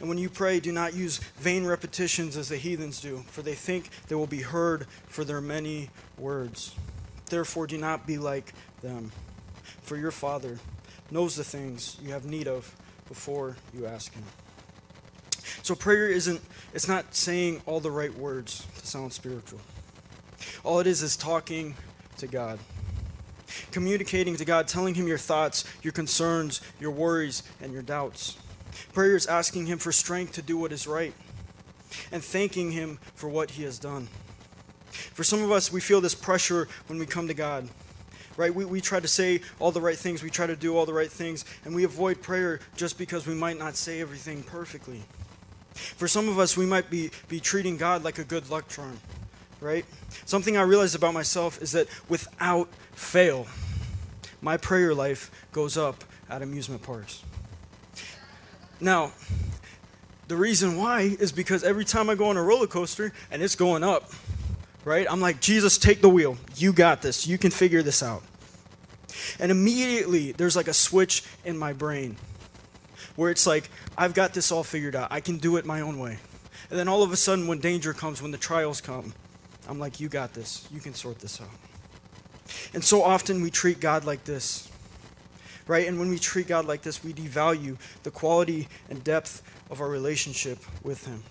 And 0.00 0.08
when 0.08 0.18
you 0.18 0.28
pray, 0.28 0.60
do 0.60 0.72
not 0.72 0.94
use 0.94 1.18
vain 1.36 1.66
repetitions 1.66 2.36
as 2.36 2.48
the 2.48 2.56
heathens 2.56 3.00
do, 3.00 3.24
for 3.28 3.42
they 3.42 3.54
think 3.54 3.90
they 4.08 4.14
will 4.14 4.26
be 4.26 4.42
heard 4.42 4.86
for 5.06 5.24
their 5.24 5.40
many 5.40 5.90
words. 6.18 6.74
Therefore, 7.28 7.66
do 7.66 7.78
not 7.78 8.06
be 8.06 8.18
like 8.18 8.52
them, 8.82 9.12
for 9.82 9.96
your 9.96 10.10
Father 10.10 10.58
knows 11.10 11.36
the 11.36 11.44
things 11.44 11.96
you 12.02 12.12
have 12.12 12.24
need 12.24 12.48
of 12.48 12.74
before 13.08 13.56
you 13.74 13.86
ask 13.86 14.12
Him. 14.14 14.24
So, 15.62 15.74
prayer 15.74 16.08
isn't, 16.08 16.40
it's 16.74 16.88
not 16.88 17.14
saying 17.14 17.62
all 17.66 17.80
the 17.80 17.90
right 17.90 18.16
words 18.16 18.66
to 18.78 18.86
sound 18.86 19.12
spiritual. 19.12 19.60
All 20.62 20.80
it 20.80 20.86
is 20.86 21.02
is 21.02 21.16
talking 21.16 21.74
to 22.18 22.26
God 22.26 22.58
communicating 23.70 24.36
to 24.36 24.44
God, 24.44 24.68
telling 24.68 24.94
Him 24.94 25.06
your 25.06 25.18
thoughts, 25.18 25.64
your 25.82 25.92
concerns, 25.92 26.60
your 26.80 26.90
worries, 26.90 27.42
and 27.60 27.72
your 27.72 27.82
doubts. 27.82 28.36
Prayer 28.92 29.16
is 29.16 29.26
asking 29.26 29.66
Him 29.66 29.78
for 29.78 29.92
strength 29.92 30.32
to 30.34 30.42
do 30.42 30.56
what 30.56 30.72
is 30.72 30.86
right 30.86 31.14
and 32.12 32.22
thanking 32.22 32.72
Him 32.72 32.98
for 33.14 33.28
what 33.28 33.52
He 33.52 33.62
has 33.64 33.78
done. 33.78 34.08
For 34.90 35.24
some 35.24 35.42
of 35.42 35.50
us, 35.50 35.72
we 35.72 35.80
feel 35.80 36.00
this 36.00 36.14
pressure 36.14 36.68
when 36.86 36.98
we 36.98 37.06
come 37.06 37.28
to 37.28 37.34
God. 37.34 37.68
Right? 38.36 38.54
We, 38.54 38.66
we 38.66 38.80
try 38.82 39.00
to 39.00 39.08
say 39.08 39.40
all 39.58 39.72
the 39.72 39.80
right 39.80 39.96
things, 39.96 40.22
we 40.22 40.28
try 40.28 40.46
to 40.46 40.56
do 40.56 40.76
all 40.76 40.84
the 40.84 40.92
right 40.92 41.10
things, 41.10 41.46
and 41.64 41.74
we 41.74 41.84
avoid 41.84 42.20
prayer 42.20 42.60
just 42.76 42.98
because 42.98 43.26
we 43.26 43.34
might 43.34 43.58
not 43.58 43.76
say 43.76 44.00
everything 44.00 44.42
perfectly. 44.42 45.02
For 45.72 46.06
some 46.06 46.28
of 46.28 46.38
us, 46.38 46.56
we 46.56 46.66
might 46.66 46.90
be, 46.90 47.10
be 47.28 47.40
treating 47.40 47.78
God 47.78 48.04
like 48.04 48.18
a 48.18 48.24
good 48.24 48.50
luck 48.50 48.68
charm 48.68 48.98
right? 49.60 49.84
Something 50.24 50.56
I 50.56 50.62
realized 50.62 50.94
about 50.94 51.14
myself 51.14 51.60
is 51.62 51.72
that 51.72 51.88
without 52.08 52.68
fail, 52.92 53.46
my 54.40 54.56
prayer 54.56 54.94
life 54.94 55.30
goes 55.52 55.76
up 55.76 56.04
at 56.28 56.42
amusement 56.42 56.82
parks. 56.82 57.22
Now, 58.80 59.12
the 60.28 60.36
reason 60.36 60.76
why 60.76 61.02
is 61.02 61.32
because 61.32 61.64
every 61.64 61.84
time 61.84 62.10
I 62.10 62.14
go 62.14 62.26
on 62.28 62.36
a 62.36 62.42
roller 62.42 62.66
coaster 62.66 63.12
and 63.30 63.42
it's 63.42 63.54
going 63.54 63.84
up, 63.84 64.10
right? 64.84 65.06
I'm 65.10 65.20
like, 65.20 65.40
Jesus, 65.40 65.78
take 65.78 66.00
the 66.00 66.08
wheel. 66.08 66.36
You 66.56 66.72
got 66.72 67.02
this. 67.02 67.26
You 67.26 67.38
can 67.38 67.50
figure 67.50 67.82
this 67.82 68.02
out. 68.02 68.22
And 69.38 69.50
immediately 69.50 70.32
there's 70.32 70.56
like 70.56 70.68
a 70.68 70.74
switch 70.74 71.22
in 71.44 71.56
my 71.56 71.72
brain 71.72 72.16
where 73.16 73.30
it's 73.30 73.46
like, 73.46 73.70
I've 73.96 74.14
got 74.14 74.34
this 74.34 74.52
all 74.52 74.62
figured 74.62 74.94
out. 74.94 75.08
I 75.10 75.20
can 75.20 75.38
do 75.38 75.56
it 75.56 75.64
my 75.64 75.80
own 75.80 75.98
way. 75.98 76.18
And 76.70 76.78
then 76.78 76.88
all 76.88 77.02
of 77.02 77.12
a 77.12 77.16
sudden, 77.16 77.46
when 77.46 77.58
danger 77.58 77.92
comes, 77.92 78.20
when 78.20 78.32
the 78.32 78.38
trials 78.38 78.80
come, 78.80 79.14
I'm 79.68 79.78
like, 79.78 80.00
you 80.00 80.08
got 80.08 80.34
this. 80.34 80.66
You 80.72 80.80
can 80.80 80.94
sort 80.94 81.20
this 81.20 81.40
out. 81.40 81.48
And 82.74 82.84
so 82.84 83.02
often 83.02 83.42
we 83.42 83.50
treat 83.50 83.80
God 83.80 84.04
like 84.04 84.24
this, 84.24 84.70
right? 85.66 85.86
And 85.86 85.98
when 85.98 86.08
we 86.08 86.18
treat 86.18 86.48
God 86.48 86.66
like 86.66 86.82
this, 86.82 87.02
we 87.02 87.12
devalue 87.12 87.76
the 88.02 88.10
quality 88.10 88.68
and 88.88 89.02
depth 89.02 89.42
of 89.70 89.80
our 89.80 89.88
relationship 89.88 90.58
with 90.82 91.06
Him. 91.06 91.22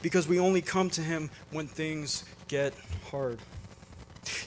Because 0.00 0.28
we 0.28 0.38
only 0.38 0.62
come 0.62 0.90
to 0.90 1.00
Him 1.00 1.30
when 1.50 1.66
things 1.66 2.24
get 2.48 2.74
hard. 3.10 3.38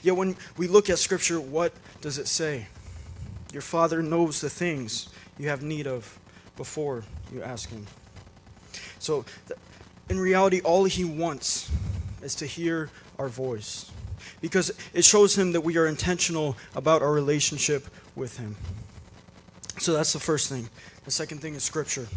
Yet 0.02 0.16
when 0.16 0.36
we 0.58 0.68
look 0.68 0.90
at 0.90 1.00
Scripture, 1.00 1.40
what 1.40 1.74
does 2.02 2.18
it 2.18 2.28
say? 2.28 2.68
Your 3.52 3.62
Father 3.62 4.02
knows 4.02 4.42
the 4.42 4.50
things 4.50 5.10
you 5.38 5.50
have 5.50 5.64
need 5.64 5.88
of 5.88 6.20
before 6.58 7.04
you 7.34 7.42
ask 7.42 7.70
Him. 7.70 7.86
So, 9.00 9.26
in 10.10 10.20
reality, 10.20 10.62
all 10.62 10.86
He 10.86 11.04
wants 11.04 11.72
is 12.22 12.36
to 12.36 12.46
hear 12.46 12.90
our 13.18 13.30
voice 13.30 13.92
because 14.42 14.72
it 14.94 15.06
shows 15.06 15.36
him 15.36 15.54
that 15.54 15.62
we 15.62 15.78
are 15.78 15.88
intentional 15.88 16.58
about 16.76 17.02
our 17.02 17.12
relationship 17.12 17.88
with 18.16 18.38
him. 18.38 18.56
So 19.80 19.94
that's 19.94 20.14
the 20.14 20.20
first 20.20 20.50
thing. 20.50 20.70
The 21.06 21.12
second 21.12 21.40
thing 21.40 21.56
is 21.56 21.64
scripture. 21.64 22.08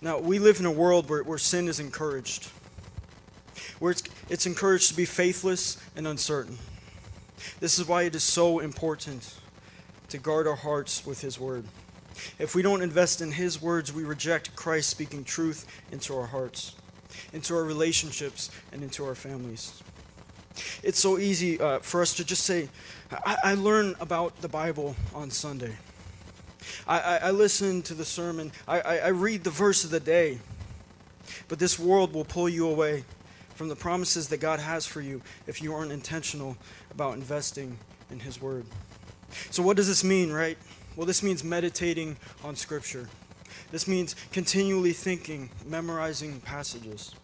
Now, 0.00 0.18
we 0.18 0.38
live 0.38 0.60
in 0.60 0.66
a 0.66 0.70
world 0.70 1.08
where, 1.08 1.22
where 1.22 1.38
sin 1.38 1.68
is 1.68 1.80
encouraged, 1.80 2.48
where 3.78 3.92
it's, 3.92 4.02
it's 4.28 4.46
encouraged 4.46 4.88
to 4.90 4.96
be 4.96 5.04
faithless 5.04 5.78
and 5.96 6.06
uncertain. 6.06 6.58
This 7.60 7.78
is 7.78 7.86
why 7.86 8.02
it 8.02 8.14
is 8.14 8.22
so 8.22 8.58
important 8.58 9.34
to 10.08 10.18
guard 10.18 10.46
our 10.46 10.56
hearts 10.56 11.04
with 11.06 11.20
His 11.20 11.38
Word. 11.38 11.64
If 12.38 12.54
we 12.54 12.62
don't 12.62 12.82
invest 12.82 13.20
in 13.20 13.32
His 13.32 13.60
words, 13.60 13.92
we 13.92 14.04
reject 14.04 14.54
Christ 14.54 14.90
speaking 14.90 15.24
truth 15.24 15.66
into 15.90 16.14
our 16.14 16.26
hearts 16.26 16.74
into 17.32 17.54
our 17.54 17.64
relationships, 17.64 18.50
and 18.72 18.82
into 18.82 19.04
our 19.04 19.14
families. 19.14 19.82
It's 20.82 20.98
so 20.98 21.18
easy 21.18 21.60
uh, 21.60 21.80
for 21.80 22.00
us 22.00 22.14
to 22.14 22.24
just 22.24 22.44
say, 22.44 22.68
I, 23.10 23.36
I, 23.44 23.54
learn 23.54 23.96
about 23.98 24.40
the 24.40 24.48
Bible 24.48 24.94
on 25.14 25.30
Sunday. 25.30 25.72
I, 26.86 27.00
I, 27.00 27.16
I 27.16 27.30
listen 27.30 27.82
to 27.82 27.94
the 27.94 28.04
sermon. 28.04 28.52
I, 28.66 28.80
I, 28.80 28.96
I 28.96 29.08
read 29.08 29.44
the 29.44 29.50
verse 29.50 29.84
of 29.84 29.90
the 29.90 30.00
day. 30.00 30.38
But 31.48 31.58
this 31.58 31.78
world 31.78 32.12
will 32.12 32.24
pull 32.24 32.48
you 32.48 32.68
away 32.68 33.04
from 33.54 33.68
the 33.68 33.76
promises 33.76 34.28
that 34.28 34.38
God 34.38 34.60
has 34.60 34.86
for 34.86 35.00
you 35.00 35.22
if 35.46 35.62
you 35.62 35.74
aren't 35.74 35.92
intentional 35.92 36.56
about 36.90 37.14
investing 37.14 37.78
in 38.10 38.20
His 38.20 38.40
Word. 38.40 38.66
So, 39.50 39.62
what 39.62 39.76
does 39.76 39.88
this 39.88 40.04
mean, 40.04 40.32
right? 40.32 40.58
Well, 40.96 41.06
this 41.06 41.22
means 41.22 41.42
meditating 41.42 42.16
on 42.42 42.56
Scripture. 42.56 43.08
This 43.70 43.88
means 43.88 44.14
continually 44.32 44.92
thinking, 44.92 45.50
memorizing 45.66 46.40
passages, 46.40 47.14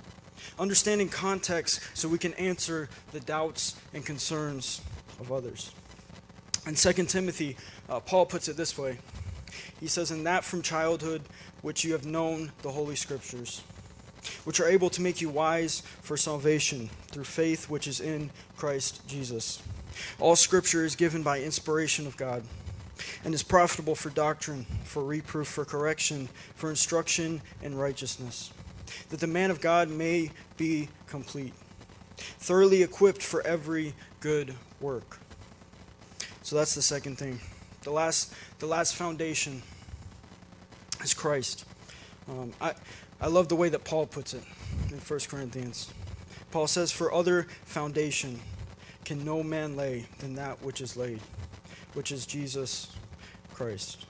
understanding 0.58 1.08
context 1.08 1.80
so 1.94 2.08
we 2.08 2.18
can 2.18 2.34
answer 2.34 2.88
the 3.12 3.20
doubts 3.20 3.76
and 3.94 4.04
concerns 4.04 4.80
of 5.20 5.30
others. 5.30 5.72
In 6.66 6.74
2 6.74 6.92
Timothy, 7.04 7.56
uh, 7.88 8.00
Paul 8.00 8.26
puts 8.26 8.48
it 8.48 8.56
this 8.56 8.76
way 8.76 8.98
He 9.80 9.86
says, 9.86 10.10
In 10.10 10.24
that 10.24 10.44
from 10.44 10.62
childhood 10.62 11.22
which 11.62 11.84
you 11.84 11.92
have 11.92 12.06
known 12.06 12.52
the 12.62 12.70
Holy 12.70 12.94
Scriptures, 12.94 13.62
which 14.44 14.60
are 14.60 14.68
able 14.68 14.90
to 14.90 15.00
make 15.00 15.20
you 15.20 15.30
wise 15.30 15.82
for 16.02 16.16
salvation 16.16 16.90
through 17.08 17.24
faith 17.24 17.68
which 17.68 17.86
is 17.86 18.00
in 18.00 18.30
Christ 18.56 19.06
Jesus. 19.08 19.62
All 20.18 20.36
Scripture 20.36 20.84
is 20.84 20.94
given 20.94 21.22
by 21.22 21.40
inspiration 21.40 22.06
of 22.06 22.16
God 22.16 22.44
and 23.24 23.34
is 23.34 23.42
profitable 23.42 23.94
for 23.94 24.10
doctrine, 24.10 24.66
for 24.84 25.02
reproof, 25.02 25.48
for 25.48 25.64
correction, 25.64 26.28
for 26.54 26.70
instruction 26.70 27.40
in 27.62 27.76
righteousness, 27.76 28.52
that 29.08 29.20
the 29.20 29.26
man 29.26 29.50
of 29.50 29.60
God 29.60 29.88
may 29.88 30.30
be 30.56 30.88
complete, 31.06 31.54
thoroughly 32.16 32.82
equipped 32.82 33.22
for 33.22 33.40
every 33.46 33.94
good 34.20 34.54
work. 34.80 35.18
So 36.42 36.56
that's 36.56 36.74
the 36.74 36.82
second 36.82 37.16
thing. 37.16 37.40
The 37.82 37.90
last, 37.90 38.34
the 38.58 38.66
last 38.66 38.94
foundation 38.94 39.62
is 41.02 41.14
Christ. 41.14 41.64
Um, 42.28 42.52
I, 42.60 42.74
I 43.20 43.28
love 43.28 43.48
the 43.48 43.56
way 43.56 43.70
that 43.70 43.84
Paul 43.84 44.06
puts 44.06 44.34
it 44.34 44.42
in 44.90 44.98
1 44.98 45.20
Corinthians. 45.28 45.92
Paul 46.50 46.66
says, 46.66 46.92
For 46.92 47.12
other 47.12 47.46
foundation 47.64 48.40
can 49.04 49.24
no 49.24 49.42
man 49.42 49.76
lay 49.76 50.06
than 50.18 50.34
that 50.34 50.62
which 50.62 50.80
is 50.80 50.96
laid, 50.96 51.20
which 51.94 52.12
is 52.12 52.26
Jesus 52.26 52.92
Christ. 53.54 54.04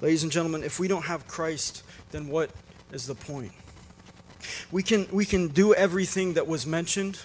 Ladies 0.00 0.22
and 0.22 0.32
gentlemen, 0.32 0.62
if 0.62 0.80
we 0.80 0.88
don't 0.88 1.04
have 1.04 1.26
Christ, 1.28 1.82
then 2.10 2.28
what 2.28 2.50
is 2.92 3.06
the 3.06 3.14
point? 3.14 3.52
We 4.70 4.82
can, 4.82 5.06
we 5.12 5.24
can 5.24 5.48
do 5.48 5.72
everything 5.72 6.34
that 6.34 6.46
was 6.46 6.66
mentioned. 6.66 7.20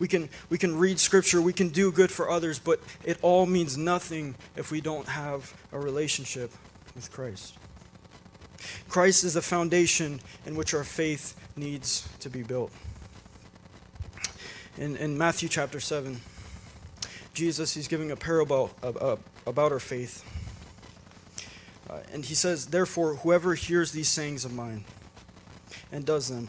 We 0.00 0.08
can, 0.08 0.30
we 0.48 0.58
can 0.58 0.76
read 0.76 0.98
scripture, 0.98 1.40
we 1.40 1.52
can 1.52 1.68
do 1.68 1.92
good 1.92 2.10
for 2.10 2.30
others, 2.30 2.58
but 2.58 2.80
it 3.04 3.18
all 3.20 3.46
means 3.46 3.76
nothing 3.76 4.34
if 4.56 4.72
we 4.72 4.80
don't 4.80 5.06
have 5.06 5.54
a 5.72 5.78
relationship 5.78 6.50
with 6.96 7.12
Christ. 7.12 7.56
Christ 8.88 9.24
is 9.24 9.34
the 9.34 9.42
foundation 9.42 10.20
in 10.46 10.56
which 10.56 10.74
our 10.74 10.84
faith 10.84 11.38
needs 11.54 12.08
to 12.20 12.30
be 12.30 12.42
built. 12.42 12.72
In, 14.78 14.96
in 14.96 15.18
Matthew 15.18 15.50
chapter 15.50 15.80
7, 15.80 16.20
Jesus, 17.34 17.74
he's 17.74 17.86
giving 17.86 18.10
a 18.10 18.16
parable 18.16 18.70
about 18.82 19.72
our 19.72 19.78
faith. 19.78 20.24
Uh, 21.88 21.98
and 22.12 22.24
he 22.24 22.34
says, 22.34 22.66
Therefore, 22.66 23.16
whoever 23.16 23.54
hears 23.54 23.92
these 23.92 24.08
sayings 24.08 24.44
of 24.46 24.52
mine 24.52 24.84
and 25.92 26.06
does 26.06 26.28
them, 26.28 26.48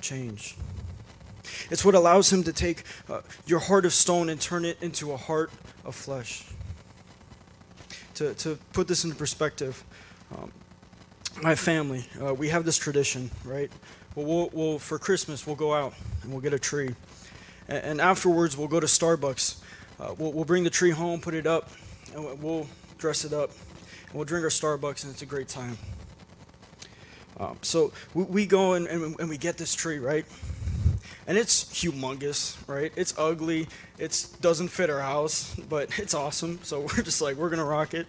change. 0.00 0.56
It's 1.70 1.84
what 1.84 1.94
allows 1.94 2.32
Him 2.32 2.42
to 2.44 2.52
take 2.52 2.84
uh, 3.08 3.20
your 3.46 3.60
heart 3.60 3.84
of 3.84 3.92
stone 3.92 4.28
and 4.28 4.40
turn 4.40 4.64
it 4.64 4.78
into 4.80 5.12
a 5.12 5.16
heart 5.16 5.50
of 5.84 5.94
flesh. 5.94 6.44
To, 8.14 8.34
to 8.34 8.58
put 8.72 8.86
this 8.86 9.04
into 9.04 9.16
perspective, 9.16 9.82
um, 10.36 10.52
my 11.42 11.54
family, 11.54 12.06
uh, 12.22 12.34
we 12.34 12.48
have 12.48 12.64
this 12.64 12.76
tradition, 12.76 13.30
right? 13.44 13.70
Well, 14.14 14.50
we'll, 14.52 14.78
for 14.78 14.98
Christmas, 14.98 15.46
we'll 15.46 15.56
go 15.56 15.72
out 15.72 15.94
and 16.22 16.32
we'll 16.32 16.42
get 16.42 16.52
a 16.52 16.58
tree. 16.58 16.94
And, 17.68 17.78
and 17.78 18.00
afterwards, 18.00 18.56
we'll 18.56 18.68
go 18.68 18.80
to 18.80 18.86
Starbucks. 18.86 19.60
Uh, 19.98 20.14
we'll, 20.18 20.32
we'll 20.32 20.44
bring 20.44 20.64
the 20.64 20.70
tree 20.70 20.90
home, 20.90 21.20
put 21.20 21.34
it 21.34 21.46
up, 21.46 21.70
and 22.14 22.42
we'll 22.42 22.66
dress 22.98 23.24
it 23.24 23.32
up 23.32 23.50
and 24.10 24.14
we'll 24.14 24.24
drink 24.24 24.42
our 24.42 24.50
Starbucks, 24.50 25.04
and 25.04 25.12
it's 25.12 25.22
a 25.22 25.26
great 25.26 25.48
time. 25.48 25.78
Um, 27.40 27.56
so 27.62 27.90
we, 28.12 28.24
we 28.24 28.46
go 28.46 28.74
and, 28.74 28.86
and, 28.86 29.18
and, 29.18 29.28
we 29.30 29.38
get 29.38 29.56
this 29.56 29.74
tree, 29.74 29.98
right? 29.98 30.26
And 31.26 31.38
it's 31.38 31.64
humongous, 31.64 32.56
right? 32.68 32.92
It's 32.96 33.14
ugly. 33.16 33.66
It 33.98 34.26
doesn't 34.42 34.68
fit 34.68 34.90
our 34.90 35.00
house, 35.00 35.54
but 35.68 35.88
it's 35.98 36.12
awesome. 36.12 36.60
So 36.62 36.80
we're 36.96 37.02
just 37.02 37.22
like, 37.22 37.36
we're 37.36 37.48
going 37.48 37.60
to 37.60 37.64
rock 37.64 37.94
it. 37.94 38.06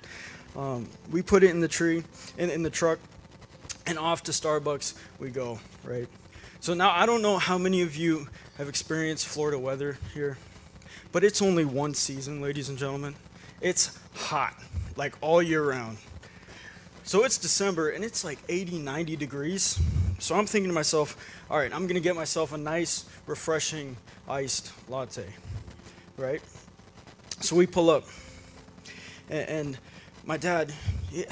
Um, 0.55 0.89
we 1.09 1.21
put 1.21 1.43
it 1.43 1.51
in 1.51 1.61
the 1.61 1.69
tree, 1.69 2.03
in, 2.37 2.49
in 2.49 2.61
the 2.61 2.69
truck, 2.69 2.99
and 3.87 3.97
off 3.97 4.23
to 4.23 4.33
Starbucks 4.33 4.95
we 5.17 5.29
go, 5.29 5.59
right? 5.85 6.09
So 6.59 6.73
now 6.73 6.91
I 6.91 7.05
don't 7.05 7.21
know 7.21 7.37
how 7.37 7.57
many 7.57 7.81
of 7.81 7.95
you 7.95 8.27
have 8.57 8.67
experienced 8.67 9.27
Florida 9.27 9.57
weather 9.57 9.97
here, 10.13 10.37
but 11.13 11.23
it's 11.23 11.41
only 11.41 11.63
one 11.63 11.93
season, 11.93 12.41
ladies 12.41 12.67
and 12.67 12.77
gentlemen. 12.77 13.15
It's 13.61 13.97
hot 14.13 14.55
like 14.97 15.15
all 15.21 15.41
year 15.41 15.63
round. 15.63 15.97
So 17.03 17.23
it's 17.23 17.37
December 17.37 17.89
and 17.89 18.03
it's 18.03 18.23
like 18.23 18.39
80, 18.47 18.79
90 18.79 19.15
degrees. 19.15 19.81
So 20.19 20.35
I'm 20.35 20.45
thinking 20.45 20.69
to 20.69 20.73
myself, 20.73 21.17
all 21.49 21.57
right, 21.57 21.73
I'm 21.73 21.87
to 21.87 21.99
get 21.99 22.15
myself 22.15 22.53
a 22.53 22.57
nice, 22.57 23.05
refreshing 23.25 23.97
iced 24.29 24.71
latte, 24.87 25.25
right? 26.17 26.41
So 27.39 27.55
we 27.55 27.65
pull 27.65 27.89
up. 27.89 28.05
And, 29.29 29.49
and 29.49 29.77
my 30.25 30.37
dad, 30.37 30.73
yeah. 31.11 31.25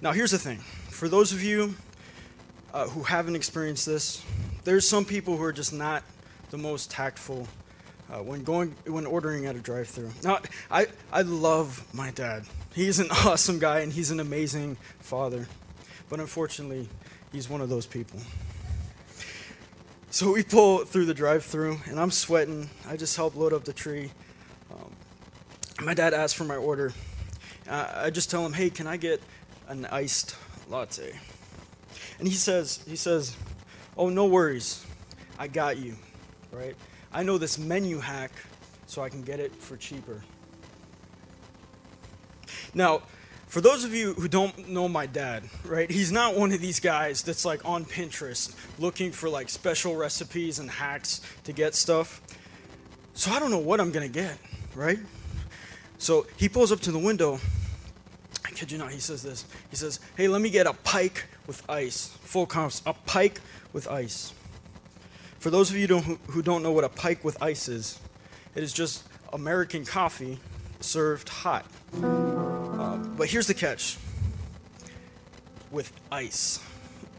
Now 0.00 0.12
here's 0.12 0.32
the 0.32 0.38
thing 0.38 0.58
for 0.90 1.08
those 1.08 1.32
of 1.32 1.42
you 1.42 1.74
uh, 2.72 2.86
who 2.88 3.02
haven't 3.02 3.36
experienced 3.36 3.86
this, 3.86 4.22
there's 4.64 4.86
some 4.86 5.04
people 5.04 5.36
who 5.36 5.42
are 5.42 5.52
just 5.52 5.72
not 5.72 6.02
the 6.50 6.58
most 6.58 6.90
tactful 6.90 7.48
uh, 8.10 8.22
when 8.22 8.44
going 8.44 8.74
when 8.86 9.06
ordering 9.06 9.46
at 9.46 9.56
a 9.56 9.58
drive-through. 9.58 10.10
Now, 10.22 10.38
I 10.70 10.86
I 11.12 11.22
love 11.22 11.84
my 11.94 12.10
dad. 12.10 12.44
He's 12.74 12.98
an 12.98 13.10
awesome 13.26 13.58
guy 13.58 13.80
and 13.80 13.92
he's 13.92 14.10
an 14.10 14.20
amazing 14.20 14.76
father, 15.00 15.46
but 16.08 16.20
unfortunately, 16.20 16.88
he's 17.30 17.48
one 17.48 17.60
of 17.60 17.68
those 17.68 17.86
people. 17.86 18.20
So 20.10 20.32
we 20.32 20.42
pull 20.42 20.84
through 20.84 21.06
the 21.06 21.14
drive-through, 21.14 21.80
and 21.86 21.98
I'm 21.98 22.10
sweating. 22.10 22.68
I 22.86 22.98
just 22.98 23.16
help 23.16 23.34
load 23.34 23.54
up 23.54 23.64
the 23.64 23.72
tree. 23.72 24.10
Um, 24.70 24.92
my 25.82 25.94
dad 25.94 26.12
asks 26.12 26.34
for 26.36 26.44
my 26.44 26.56
order. 26.56 26.92
Uh, 27.68 27.90
I 27.94 28.10
just 28.10 28.30
tell 28.30 28.44
him, 28.44 28.52
"Hey, 28.52 28.68
can 28.68 28.86
I 28.86 28.98
get 28.98 29.22
an 29.68 29.86
iced 29.86 30.36
latte?" 30.68 31.18
And 32.18 32.28
he 32.28 32.34
says, 32.34 32.84
"He 32.86 32.96
says, 32.96 33.34
oh, 33.96 34.10
no 34.10 34.26
worries, 34.26 34.84
I 35.38 35.48
got 35.48 35.78
you, 35.78 35.96
right?" 36.50 36.76
I 37.10 37.22
know 37.22 37.38
this 37.38 37.58
menu 37.58 37.98
hack 37.98 38.32
so 38.86 39.02
I 39.02 39.08
can 39.08 39.22
get 39.22 39.40
it 39.40 39.54
for 39.56 39.78
cheaper. 39.78 40.22
Now, 42.74 43.02
for 43.52 43.60
those 43.60 43.84
of 43.84 43.94
you 43.94 44.14
who 44.14 44.28
don't 44.28 44.70
know 44.70 44.88
my 44.88 45.04
dad, 45.04 45.44
right, 45.66 45.90
he's 45.90 46.10
not 46.10 46.34
one 46.34 46.52
of 46.52 46.60
these 46.60 46.80
guys 46.80 47.22
that's 47.22 47.44
like 47.44 47.62
on 47.66 47.84
Pinterest 47.84 48.54
looking 48.78 49.12
for 49.12 49.28
like 49.28 49.50
special 49.50 49.94
recipes 49.94 50.58
and 50.58 50.70
hacks 50.70 51.20
to 51.44 51.52
get 51.52 51.74
stuff. 51.74 52.22
So 53.12 53.30
I 53.30 53.38
don't 53.38 53.50
know 53.50 53.58
what 53.58 53.78
I'm 53.78 53.90
gonna 53.92 54.08
get, 54.08 54.38
right? 54.74 54.98
So 55.98 56.26
he 56.38 56.48
pulls 56.48 56.72
up 56.72 56.80
to 56.80 56.92
the 56.92 56.98
window. 56.98 57.40
I 58.44 58.50
kid 58.52 58.72
you 58.72 58.78
not, 58.78 58.90
he 58.90 59.00
says 59.00 59.22
this. 59.22 59.44
He 59.68 59.76
says, 59.76 60.00
Hey, 60.16 60.28
let 60.28 60.40
me 60.40 60.48
get 60.48 60.66
a 60.66 60.72
pike 60.72 61.26
with 61.46 61.62
ice. 61.68 62.06
Full 62.22 62.46
comps, 62.46 62.80
a 62.86 62.94
pike 62.94 63.40
with 63.74 63.86
ice. 63.86 64.32
For 65.40 65.50
those 65.50 65.70
of 65.70 65.76
you 65.76 65.86
who 65.88 66.40
don't 66.40 66.62
know 66.62 66.72
what 66.72 66.84
a 66.84 66.88
pike 66.88 67.22
with 67.22 67.36
ice 67.42 67.68
is, 67.68 68.00
it 68.54 68.62
is 68.62 68.72
just 68.72 69.04
American 69.32 69.84
coffee 69.84 70.38
served 70.80 71.28
hot. 71.28 71.66
But 73.22 73.30
here's 73.30 73.46
the 73.46 73.54
catch 73.54 73.98
with 75.70 75.92
ice. 76.10 76.58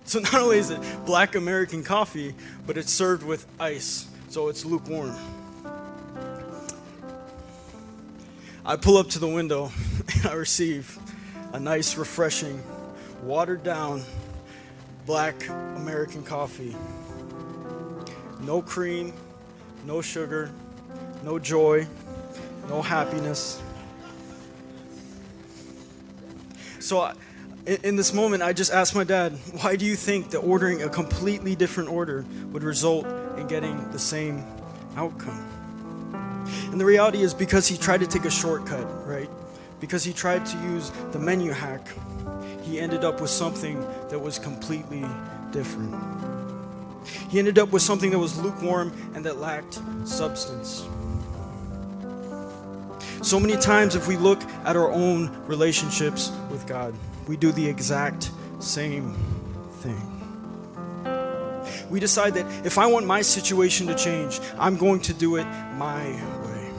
So 0.04 0.20
not 0.20 0.34
only 0.34 0.58
is 0.58 0.70
it 0.70 0.82
black 1.06 1.36
American 1.36 1.82
coffee, 1.82 2.36
but 2.68 2.78
it's 2.78 2.92
served 2.92 3.24
with 3.24 3.48
ice, 3.58 4.06
so 4.28 4.50
it's 4.50 4.66
lukewarm. 4.66 5.16
I 8.66 8.76
pull 8.76 8.98
up 8.98 9.12
to 9.12 9.20
the 9.20 9.30
window 9.30 9.72
and 10.14 10.26
I 10.26 10.34
receive 10.34 11.00
a 11.54 11.60
nice, 11.62 11.96
refreshing, 11.96 12.62
watered 13.22 13.64
down 13.64 14.04
black 15.06 15.48
American 15.48 16.22
coffee 16.22 16.76
no 18.42 18.62
cream, 18.62 19.14
no 19.86 20.02
sugar, 20.02 20.52
no 21.24 21.40
joy, 21.40 21.88
no 22.68 22.82
happiness. 22.82 23.63
So, 26.84 27.10
in 27.66 27.96
this 27.96 28.14
moment, 28.14 28.44
I 28.44 28.52
just 28.52 28.74
asked 28.74 28.94
my 28.94 29.06
dad, 29.06 29.32
why 29.62 29.78
do 29.78 29.86
you 29.86 29.96
think 29.96 30.32
that 30.32 30.40
ordering 30.40 30.84
a 30.84 30.90
completely 30.90 31.56
different 31.56 31.90
order 31.90 32.26
would 32.52 32.62
result 32.62 33.06
in 33.38 33.48
getting 33.48 33.90
the 33.92 34.00
same 34.00 34.44
outcome? 34.98 35.40
And 36.72 36.82
the 36.82 36.84
reality 36.84 37.22
is 37.22 37.34
because 37.34 37.70
he 37.70 37.78
tried 37.78 38.02
to 38.02 38.08
take 38.08 38.26
a 38.26 38.30
shortcut, 38.30 38.86
right? 39.08 39.30
Because 39.80 40.04
he 40.04 40.12
tried 40.12 40.46
to 40.46 40.58
use 40.58 40.92
the 41.14 41.20
menu 41.20 41.52
hack, 41.52 41.88
he 42.64 42.82
ended 42.82 43.06
up 43.06 43.22
with 43.22 43.30
something 43.30 43.80
that 44.10 44.20
was 44.20 44.38
completely 44.38 45.06
different. 45.52 45.96
He 47.30 47.40
ended 47.40 47.60
up 47.60 47.72
with 47.72 47.82
something 47.82 48.12
that 48.12 48.20
was 48.20 48.38
lukewarm 48.38 48.92
and 49.16 49.24
that 49.26 49.38
lacked 49.38 49.80
substance. 50.04 50.86
So 53.24 53.40
many 53.40 53.56
times, 53.56 53.96
if 53.96 54.06
we 54.06 54.18
look 54.18 54.44
at 54.66 54.76
our 54.76 54.92
own 54.92 55.32
relationships 55.48 56.30
with 56.52 56.68
God, 56.68 56.94
we 57.26 57.38
do 57.38 57.54
the 57.54 57.66
exact 57.66 58.30
same 58.60 59.16
thing. 59.80 60.10
We 61.90 62.02
decide 62.02 62.34
that 62.34 62.66
if 62.66 62.78
I 62.78 62.86
want 62.86 63.06
my 63.06 63.22
situation 63.22 63.88
to 63.88 63.96
change, 63.96 64.42
I'm 64.60 64.76
going 64.76 65.00
to 65.04 65.14
do 65.14 65.38
it 65.38 65.46
my 65.78 66.04
way. 66.04 66.72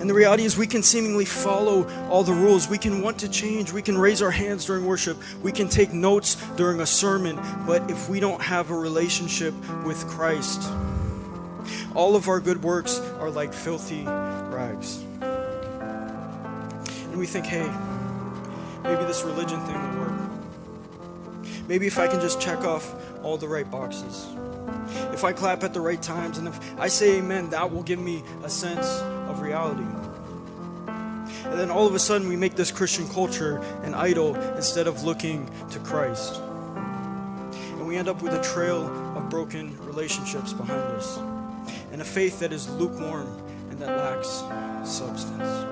and 0.00 0.08
the 0.08 0.14
reality 0.14 0.44
is, 0.44 0.56
we 0.56 0.68
can 0.68 0.84
seemingly 0.84 1.24
follow 1.24 1.84
all 2.08 2.22
the 2.22 2.32
rules. 2.32 2.68
We 2.68 2.78
can 2.78 3.02
want 3.02 3.18
to 3.20 3.28
change. 3.28 3.72
We 3.72 3.82
can 3.82 3.98
raise 3.98 4.22
our 4.22 4.30
hands 4.30 4.66
during 4.66 4.86
worship. 4.86 5.18
We 5.42 5.50
can 5.50 5.68
take 5.68 5.92
notes 5.92 6.36
during 6.56 6.80
a 6.80 6.86
sermon. 6.86 7.40
But 7.66 7.90
if 7.90 8.08
we 8.08 8.20
don't 8.20 8.40
have 8.40 8.70
a 8.70 8.76
relationship 8.76 9.52
with 9.84 10.06
Christ, 10.06 10.62
all 11.92 12.14
of 12.14 12.28
our 12.28 12.38
good 12.38 12.62
works 12.62 13.00
are 13.18 13.30
like 13.30 13.52
filthy 13.52 14.06
rags. 14.52 15.02
And 17.10 17.18
we 17.18 17.26
think, 17.26 17.46
hey, 17.46 17.68
maybe 18.82 19.04
this 19.04 19.22
religion 19.22 19.60
thing 19.66 19.74
will 19.74 20.00
work. 20.06 20.20
Maybe 21.68 21.86
if 21.86 21.98
I 21.98 22.06
can 22.08 22.20
just 22.20 22.40
check 22.40 22.64
off 22.64 22.94
all 23.22 23.36
the 23.36 23.48
right 23.48 23.70
boxes. 23.70 24.26
If 25.12 25.24
I 25.24 25.32
clap 25.32 25.62
at 25.64 25.74
the 25.74 25.80
right 25.80 26.00
times 26.00 26.38
and 26.38 26.48
if 26.48 26.78
I 26.78 26.88
say 26.88 27.18
amen, 27.18 27.50
that 27.50 27.70
will 27.72 27.82
give 27.82 27.98
me 27.98 28.22
a 28.44 28.48
sense 28.48 28.86
of 29.28 29.40
reality. 29.40 29.86
And 31.44 31.58
then 31.58 31.70
all 31.70 31.86
of 31.86 31.94
a 31.94 31.98
sudden, 31.98 32.28
we 32.28 32.36
make 32.36 32.54
this 32.54 32.70
Christian 32.70 33.08
culture 33.08 33.58
an 33.82 33.94
idol 33.94 34.36
instead 34.56 34.86
of 34.86 35.02
looking 35.02 35.50
to 35.70 35.78
Christ. 35.80 36.40
And 37.56 37.86
we 37.86 37.96
end 37.96 38.08
up 38.08 38.22
with 38.22 38.32
a 38.32 38.42
trail 38.42 38.86
of 39.16 39.28
broken 39.28 39.76
relationships 39.84 40.52
behind 40.52 40.80
us, 40.80 41.18
and 41.92 42.00
a 42.00 42.04
faith 42.04 42.40
that 42.40 42.52
is 42.52 42.70
lukewarm 42.70 43.28
that 43.82 43.96
lacks 43.96 44.44
substance. 44.88 45.66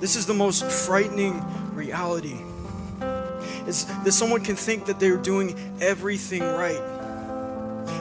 This 0.00 0.16
is 0.16 0.26
the 0.26 0.34
most 0.34 0.64
frightening 0.64 1.42
reality. 1.74 2.38
Is 3.66 3.84
that 4.04 4.12
someone 4.12 4.42
can 4.42 4.56
think 4.56 4.86
that 4.86 4.98
they're 4.98 5.16
doing 5.16 5.54
everything 5.80 6.42
right, 6.42 6.80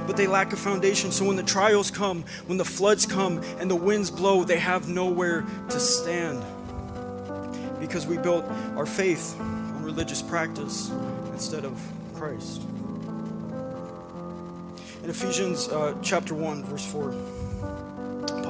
but 0.07 0.17
they 0.17 0.25
lack 0.25 0.53
a 0.53 0.55
foundation. 0.55 1.11
So 1.11 1.25
when 1.25 1.35
the 1.35 1.43
trials 1.43 1.91
come, 1.91 2.23
when 2.47 2.57
the 2.57 2.65
floods 2.65 3.05
come, 3.05 3.43
and 3.59 3.69
the 3.69 3.75
winds 3.75 4.09
blow, 4.09 4.43
they 4.43 4.57
have 4.57 4.87
nowhere 4.87 5.45
to 5.69 5.79
stand 5.79 6.43
because 7.79 8.07
we 8.07 8.17
built 8.17 8.45
our 8.75 8.85
faith 8.85 9.39
on 9.39 9.83
religious 9.83 10.21
practice 10.21 10.91
instead 11.33 11.65
of 11.65 11.79
Christ. 12.15 12.61
In 15.03 15.09
Ephesians 15.09 15.67
uh, 15.67 15.95
chapter 16.01 16.35
1, 16.35 16.63
verse 16.63 16.85
4, 16.91 17.13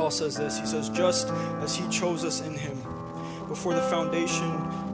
Paul 0.01 0.09
says 0.09 0.35
this 0.35 0.57
He 0.57 0.65
says, 0.65 0.89
Just 0.89 1.27
as 1.61 1.75
He 1.75 1.87
chose 1.89 2.25
us 2.25 2.41
in 2.41 2.55
Him 2.55 2.75
before 3.47 3.75
the 3.75 3.83
foundation 3.83 4.51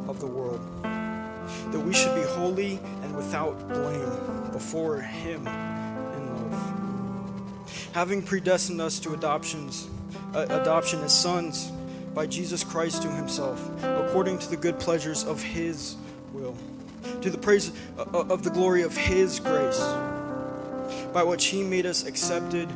of 0.10 0.20
the 0.20 0.28
world, 0.28 0.60
that 0.84 1.80
we 1.80 1.94
should 1.94 2.14
be 2.14 2.24
holy 2.24 2.78
and 3.04 3.16
without 3.16 3.70
blame 3.70 4.52
before 4.52 5.00
Him 5.00 5.48
in 5.48 6.52
love. 6.52 7.70
Having 7.94 8.24
predestined 8.24 8.82
us 8.82 9.00
to 9.00 9.14
adoptions, 9.14 9.88
uh, 10.36 10.46
adoption 10.50 11.00
as 11.04 11.18
sons 11.18 11.72
by 12.14 12.28
Jesus 12.28 12.66
Christ 12.66 13.02
to 13.04 13.10
Himself, 13.10 13.66
according 13.84 14.40
to 14.40 14.50
the 14.50 14.58
good 14.58 14.78
pleasures 14.78 15.24
of 15.24 15.42
His 15.42 15.96
will, 16.34 16.58
to 17.22 17.30
the 17.30 17.38
praise 17.38 17.72
uh, 17.98 18.04
of 18.12 18.44
the 18.44 18.50
glory 18.50 18.82
of 18.82 18.98
His 18.98 19.40
grace 19.40 19.80
by 21.14 21.24
which 21.24 21.46
he 21.46 21.64
made 21.64 21.86
us 21.86 22.06
accepted. 22.06 22.70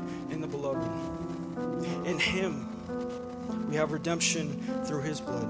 In 2.11 2.19
him 2.19 2.67
we 3.69 3.77
have 3.77 3.93
redemption 3.93 4.61
through 4.83 5.03
his 5.03 5.21
blood, 5.21 5.47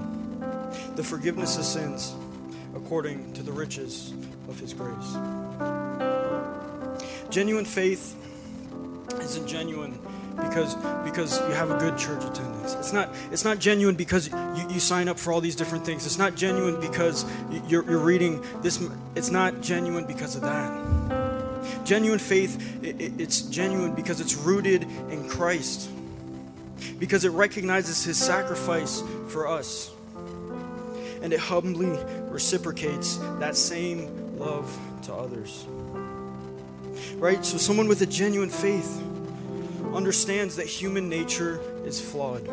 the 0.94 1.02
forgiveness 1.02 1.58
of 1.58 1.64
sins 1.64 2.14
according 2.76 3.32
to 3.32 3.42
the 3.42 3.50
riches 3.50 4.14
of 4.48 4.60
his 4.60 4.72
grace. 4.72 5.16
Genuine 7.30 7.64
faith 7.64 8.14
isn't 9.20 9.48
genuine 9.48 9.98
because 10.36 10.76
because 11.02 11.40
you 11.48 11.54
have 11.54 11.72
a 11.72 11.78
good 11.78 11.98
church 11.98 12.22
attendance. 12.24 12.74
It's 12.74 12.92
not 12.92 13.12
it's 13.32 13.44
not 13.44 13.58
genuine 13.58 13.96
because 13.96 14.28
you, 14.28 14.70
you 14.70 14.78
sign 14.78 15.08
up 15.08 15.18
for 15.18 15.32
all 15.32 15.40
these 15.40 15.56
different 15.56 15.84
things. 15.84 16.06
It's 16.06 16.16
not 16.16 16.36
genuine 16.36 16.80
because 16.80 17.24
you're, 17.66 17.84
you're 17.90 17.98
reading 17.98 18.40
this. 18.62 18.80
It's 19.16 19.32
not 19.32 19.62
genuine 19.62 20.06
because 20.06 20.36
of 20.36 20.42
that. 20.42 21.84
Genuine 21.84 22.20
faith, 22.20 22.84
it's 22.84 23.42
genuine 23.42 23.96
because 23.96 24.20
it's 24.20 24.36
rooted 24.36 24.84
in 25.10 25.28
Christ, 25.28 25.90
because 26.98 27.24
it 27.24 27.30
recognizes 27.30 28.04
his 28.04 28.16
sacrifice 28.16 29.02
for 29.28 29.48
us, 29.48 29.90
and 31.22 31.32
it 31.32 31.40
humbly 31.40 31.98
reciprocates 32.30 33.16
that 33.38 33.56
same 33.56 34.38
love 34.38 34.76
to 35.02 35.14
others. 35.14 35.66
Right? 37.16 37.44
So, 37.44 37.58
someone 37.58 37.88
with 37.88 38.02
a 38.02 38.06
genuine 38.06 38.50
faith 38.50 39.02
understands 39.94 40.56
that 40.56 40.66
human 40.66 41.08
nature 41.08 41.60
is 41.84 42.00
flawed. 42.00 42.48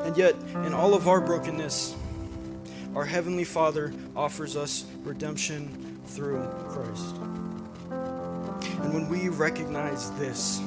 And 0.00 0.16
yet, 0.16 0.34
in 0.64 0.72
all 0.74 0.94
of 0.94 1.08
our 1.08 1.20
brokenness, 1.20 1.94
our 2.94 3.04
Heavenly 3.04 3.44
Father 3.44 3.92
offers 4.16 4.56
us 4.56 4.84
redemption 5.04 6.00
through 6.06 6.46
Christ. 6.68 7.16
And 8.80 8.94
when 8.94 9.08
we 9.08 9.28
recognize 9.28 10.10
this, 10.12 10.60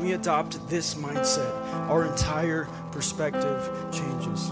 we 0.00 0.12
adopt 0.12 0.66
this 0.68 0.94
mindset, 0.94 1.50
our 1.88 2.04
entire 2.06 2.66
perspective 2.92 3.70
changes. 3.92 4.50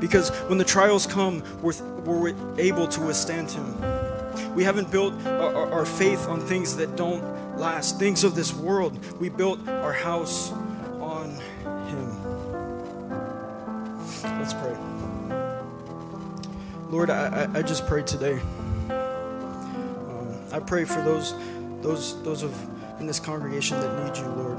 Because 0.00 0.30
when 0.48 0.58
the 0.58 0.64
trials 0.64 1.06
come, 1.06 1.42
we're, 1.62 1.74
we're 2.04 2.34
able 2.58 2.88
to 2.88 3.00
withstand 3.02 3.50
Him. 3.50 4.54
We 4.54 4.64
haven't 4.64 4.90
built 4.90 5.14
our, 5.26 5.70
our 5.72 5.84
faith 5.86 6.26
on 6.26 6.40
things 6.40 6.76
that 6.76 6.96
don't 6.96 7.22
last, 7.58 7.98
things 7.98 8.24
of 8.24 8.34
this 8.34 8.54
world. 8.54 8.98
We 9.20 9.28
built 9.28 9.66
our 9.68 9.92
house 9.92 10.52
on 11.00 11.30
Him. 11.88 12.10
Let's 14.38 14.54
pray. 14.54 14.76
Lord, 16.88 17.10
I, 17.10 17.48
I 17.54 17.62
just 17.62 17.86
pray 17.86 18.02
today. 18.02 18.40
Um, 18.88 20.34
I 20.52 20.58
pray 20.58 20.84
for 20.84 21.00
those, 21.02 21.34
those, 21.82 22.20
those 22.22 22.42
of 22.42 22.79
in 23.00 23.06
this 23.06 23.18
congregation 23.18 23.80
that 23.80 24.04
need 24.04 24.16
you, 24.16 24.28
Lord. 24.28 24.58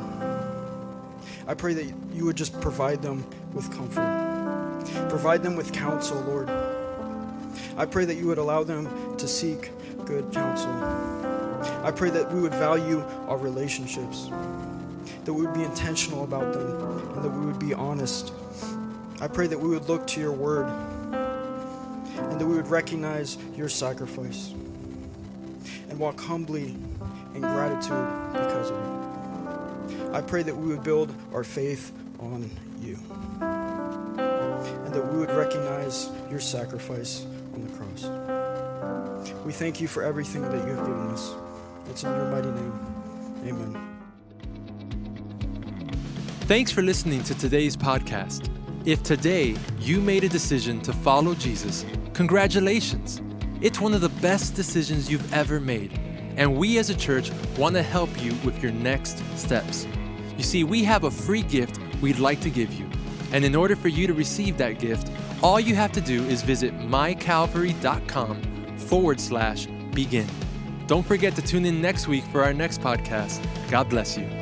I 1.47 1.53
pray 1.53 1.73
that 1.75 1.93
you 2.11 2.25
would 2.25 2.35
just 2.35 2.59
provide 2.59 3.01
them 3.01 3.23
with 3.53 3.71
comfort, 3.71 5.09
provide 5.09 5.43
them 5.43 5.55
with 5.55 5.71
counsel, 5.71 6.19
Lord. 6.21 6.49
I 7.77 7.85
pray 7.85 8.05
that 8.05 8.15
you 8.15 8.27
would 8.27 8.39
allow 8.39 8.63
them 8.63 9.15
to 9.17 9.27
seek 9.27 9.71
good 10.05 10.31
counsel. 10.31 10.71
I 11.83 11.91
pray 11.91 12.09
that 12.09 12.31
we 12.33 12.41
would 12.41 12.53
value 12.53 13.03
our 13.27 13.37
relationships, 13.37 14.29
that 15.25 15.33
we 15.33 15.45
would 15.45 15.53
be 15.53 15.63
intentional 15.63 16.23
about 16.23 16.53
them, 16.53 16.71
and 17.15 17.23
that 17.23 17.29
we 17.29 17.45
would 17.45 17.59
be 17.59 17.73
honest. 17.73 18.33
I 19.19 19.27
pray 19.27 19.45
that 19.47 19.59
we 19.59 19.69
would 19.69 19.87
look 19.87 20.07
to 20.07 20.19
your 20.19 20.31
word 20.31 20.65
and 20.65 22.39
that 22.39 22.45
we 22.45 22.55
would 22.55 22.67
recognize 22.67 23.37
your 23.55 23.69
sacrifice 23.69 24.53
and 25.89 25.99
walk 25.99 26.19
humbly 26.19 26.75
in 27.33 27.41
gratitude 27.41 28.07
because 28.33 28.71
of 28.71 28.77
it. 28.77 30.13
I 30.13 30.21
pray 30.21 30.43
that 30.43 30.55
we 30.55 30.67
would 30.67 30.83
build 30.83 31.13
our 31.33 31.43
faith 31.43 31.91
on 32.19 32.49
you 32.79 32.97
and 33.41 34.93
that 34.93 35.13
we 35.13 35.19
would 35.19 35.31
recognize 35.31 36.09
your 36.29 36.39
sacrifice 36.39 37.25
on 37.53 37.65
the 37.65 37.71
cross. 37.77 38.05
We 39.45 39.53
thank 39.53 39.79
you 39.79 39.87
for 39.87 40.03
everything 40.03 40.41
that 40.43 40.67
you 40.67 40.75
have 40.75 40.85
given 40.85 41.09
us. 41.09 41.33
It's 41.89 42.03
in 42.03 42.11
your 42.11 42.29
mighty 42.29 42.49
name. 42.49 42.73
Amen. 43.45 43.87
Thanks 46.41 46.71
for 46.71 46.81
listening 46.81 47.23
to 47.23 47.35
today's 47.35 47.77
podcast. 47.77 48.49
If 48.85 49.03
today 49.03 49.55
you 49.79 50.01
made 50.01 50.23
a 50.23 50.29
decision 50.29 50.81
to 50.81 50.91
follow 50.91 51.35
Jesus, 51.35 51.85
congratulations. 52.13 53.21
It's 53.61 53.79
one 53.79 53.93
of 53.93 54.01
the 54.01 54.09
best 54.09 54.55
decisions 54.55 55.09
you've 55.09 55.33
ever 55.33 55.59
made, 55.59 55.97
and 56.37 56.57
we 56.57 56.77
as 56.77 56.89
a 56.89 56.95
church 56.95 57.31
want 57.57 57.75
to 57.75 57.83
help 57.83 58.09
you 58.21 58.33
with 58.43 58.61
your 58.61 58.71
next 58.71 59.23
steps. 59.37 59.87
You 60.37 60.43
see, 60.43 60.63
we 60.63 60.83
have 60.83 61.03
a 61.03 61.11
free 61.11 61.43
gift 61.43 61.79
we'd 62.01 62.19
like 62.19 62.41
to 62.41 62.49
give 62.49 62.73
you, 62.73 62.89
and 63.31 63.45
in 63.45 63.55
order 63.55 63.75
for 63.75 63.87
you 63.87 64.07
to 64.07 64.13
receive 64.13 64.57
that 64.57 64.79
gift, 64.79 65.11
all 65.41 65.59
you 65.59 65.75
have 65.75 65.91
to 65.93 66.01
do 66.01 66.23
is 66.23 66.41
visit 66.41 66.77
mycalvary.com 66.79 68.41
forward 68.77 69.19
slash 69.19 69.67
begin. 69.93 70.27
Don't 70.87 71.05
forget 71.05 71.35
to 71.35 71.41
tune 71.41 71.65
in 71.65 71.81
next 71.81 72.07
week 72.07 72.23
for 72.25 72.43
our 72.43 72.53
next 72.53 72.81
podcast. 72.81 73.41
God 73.69 73.89
bless 73.89 74.17
you. 74.17 74.40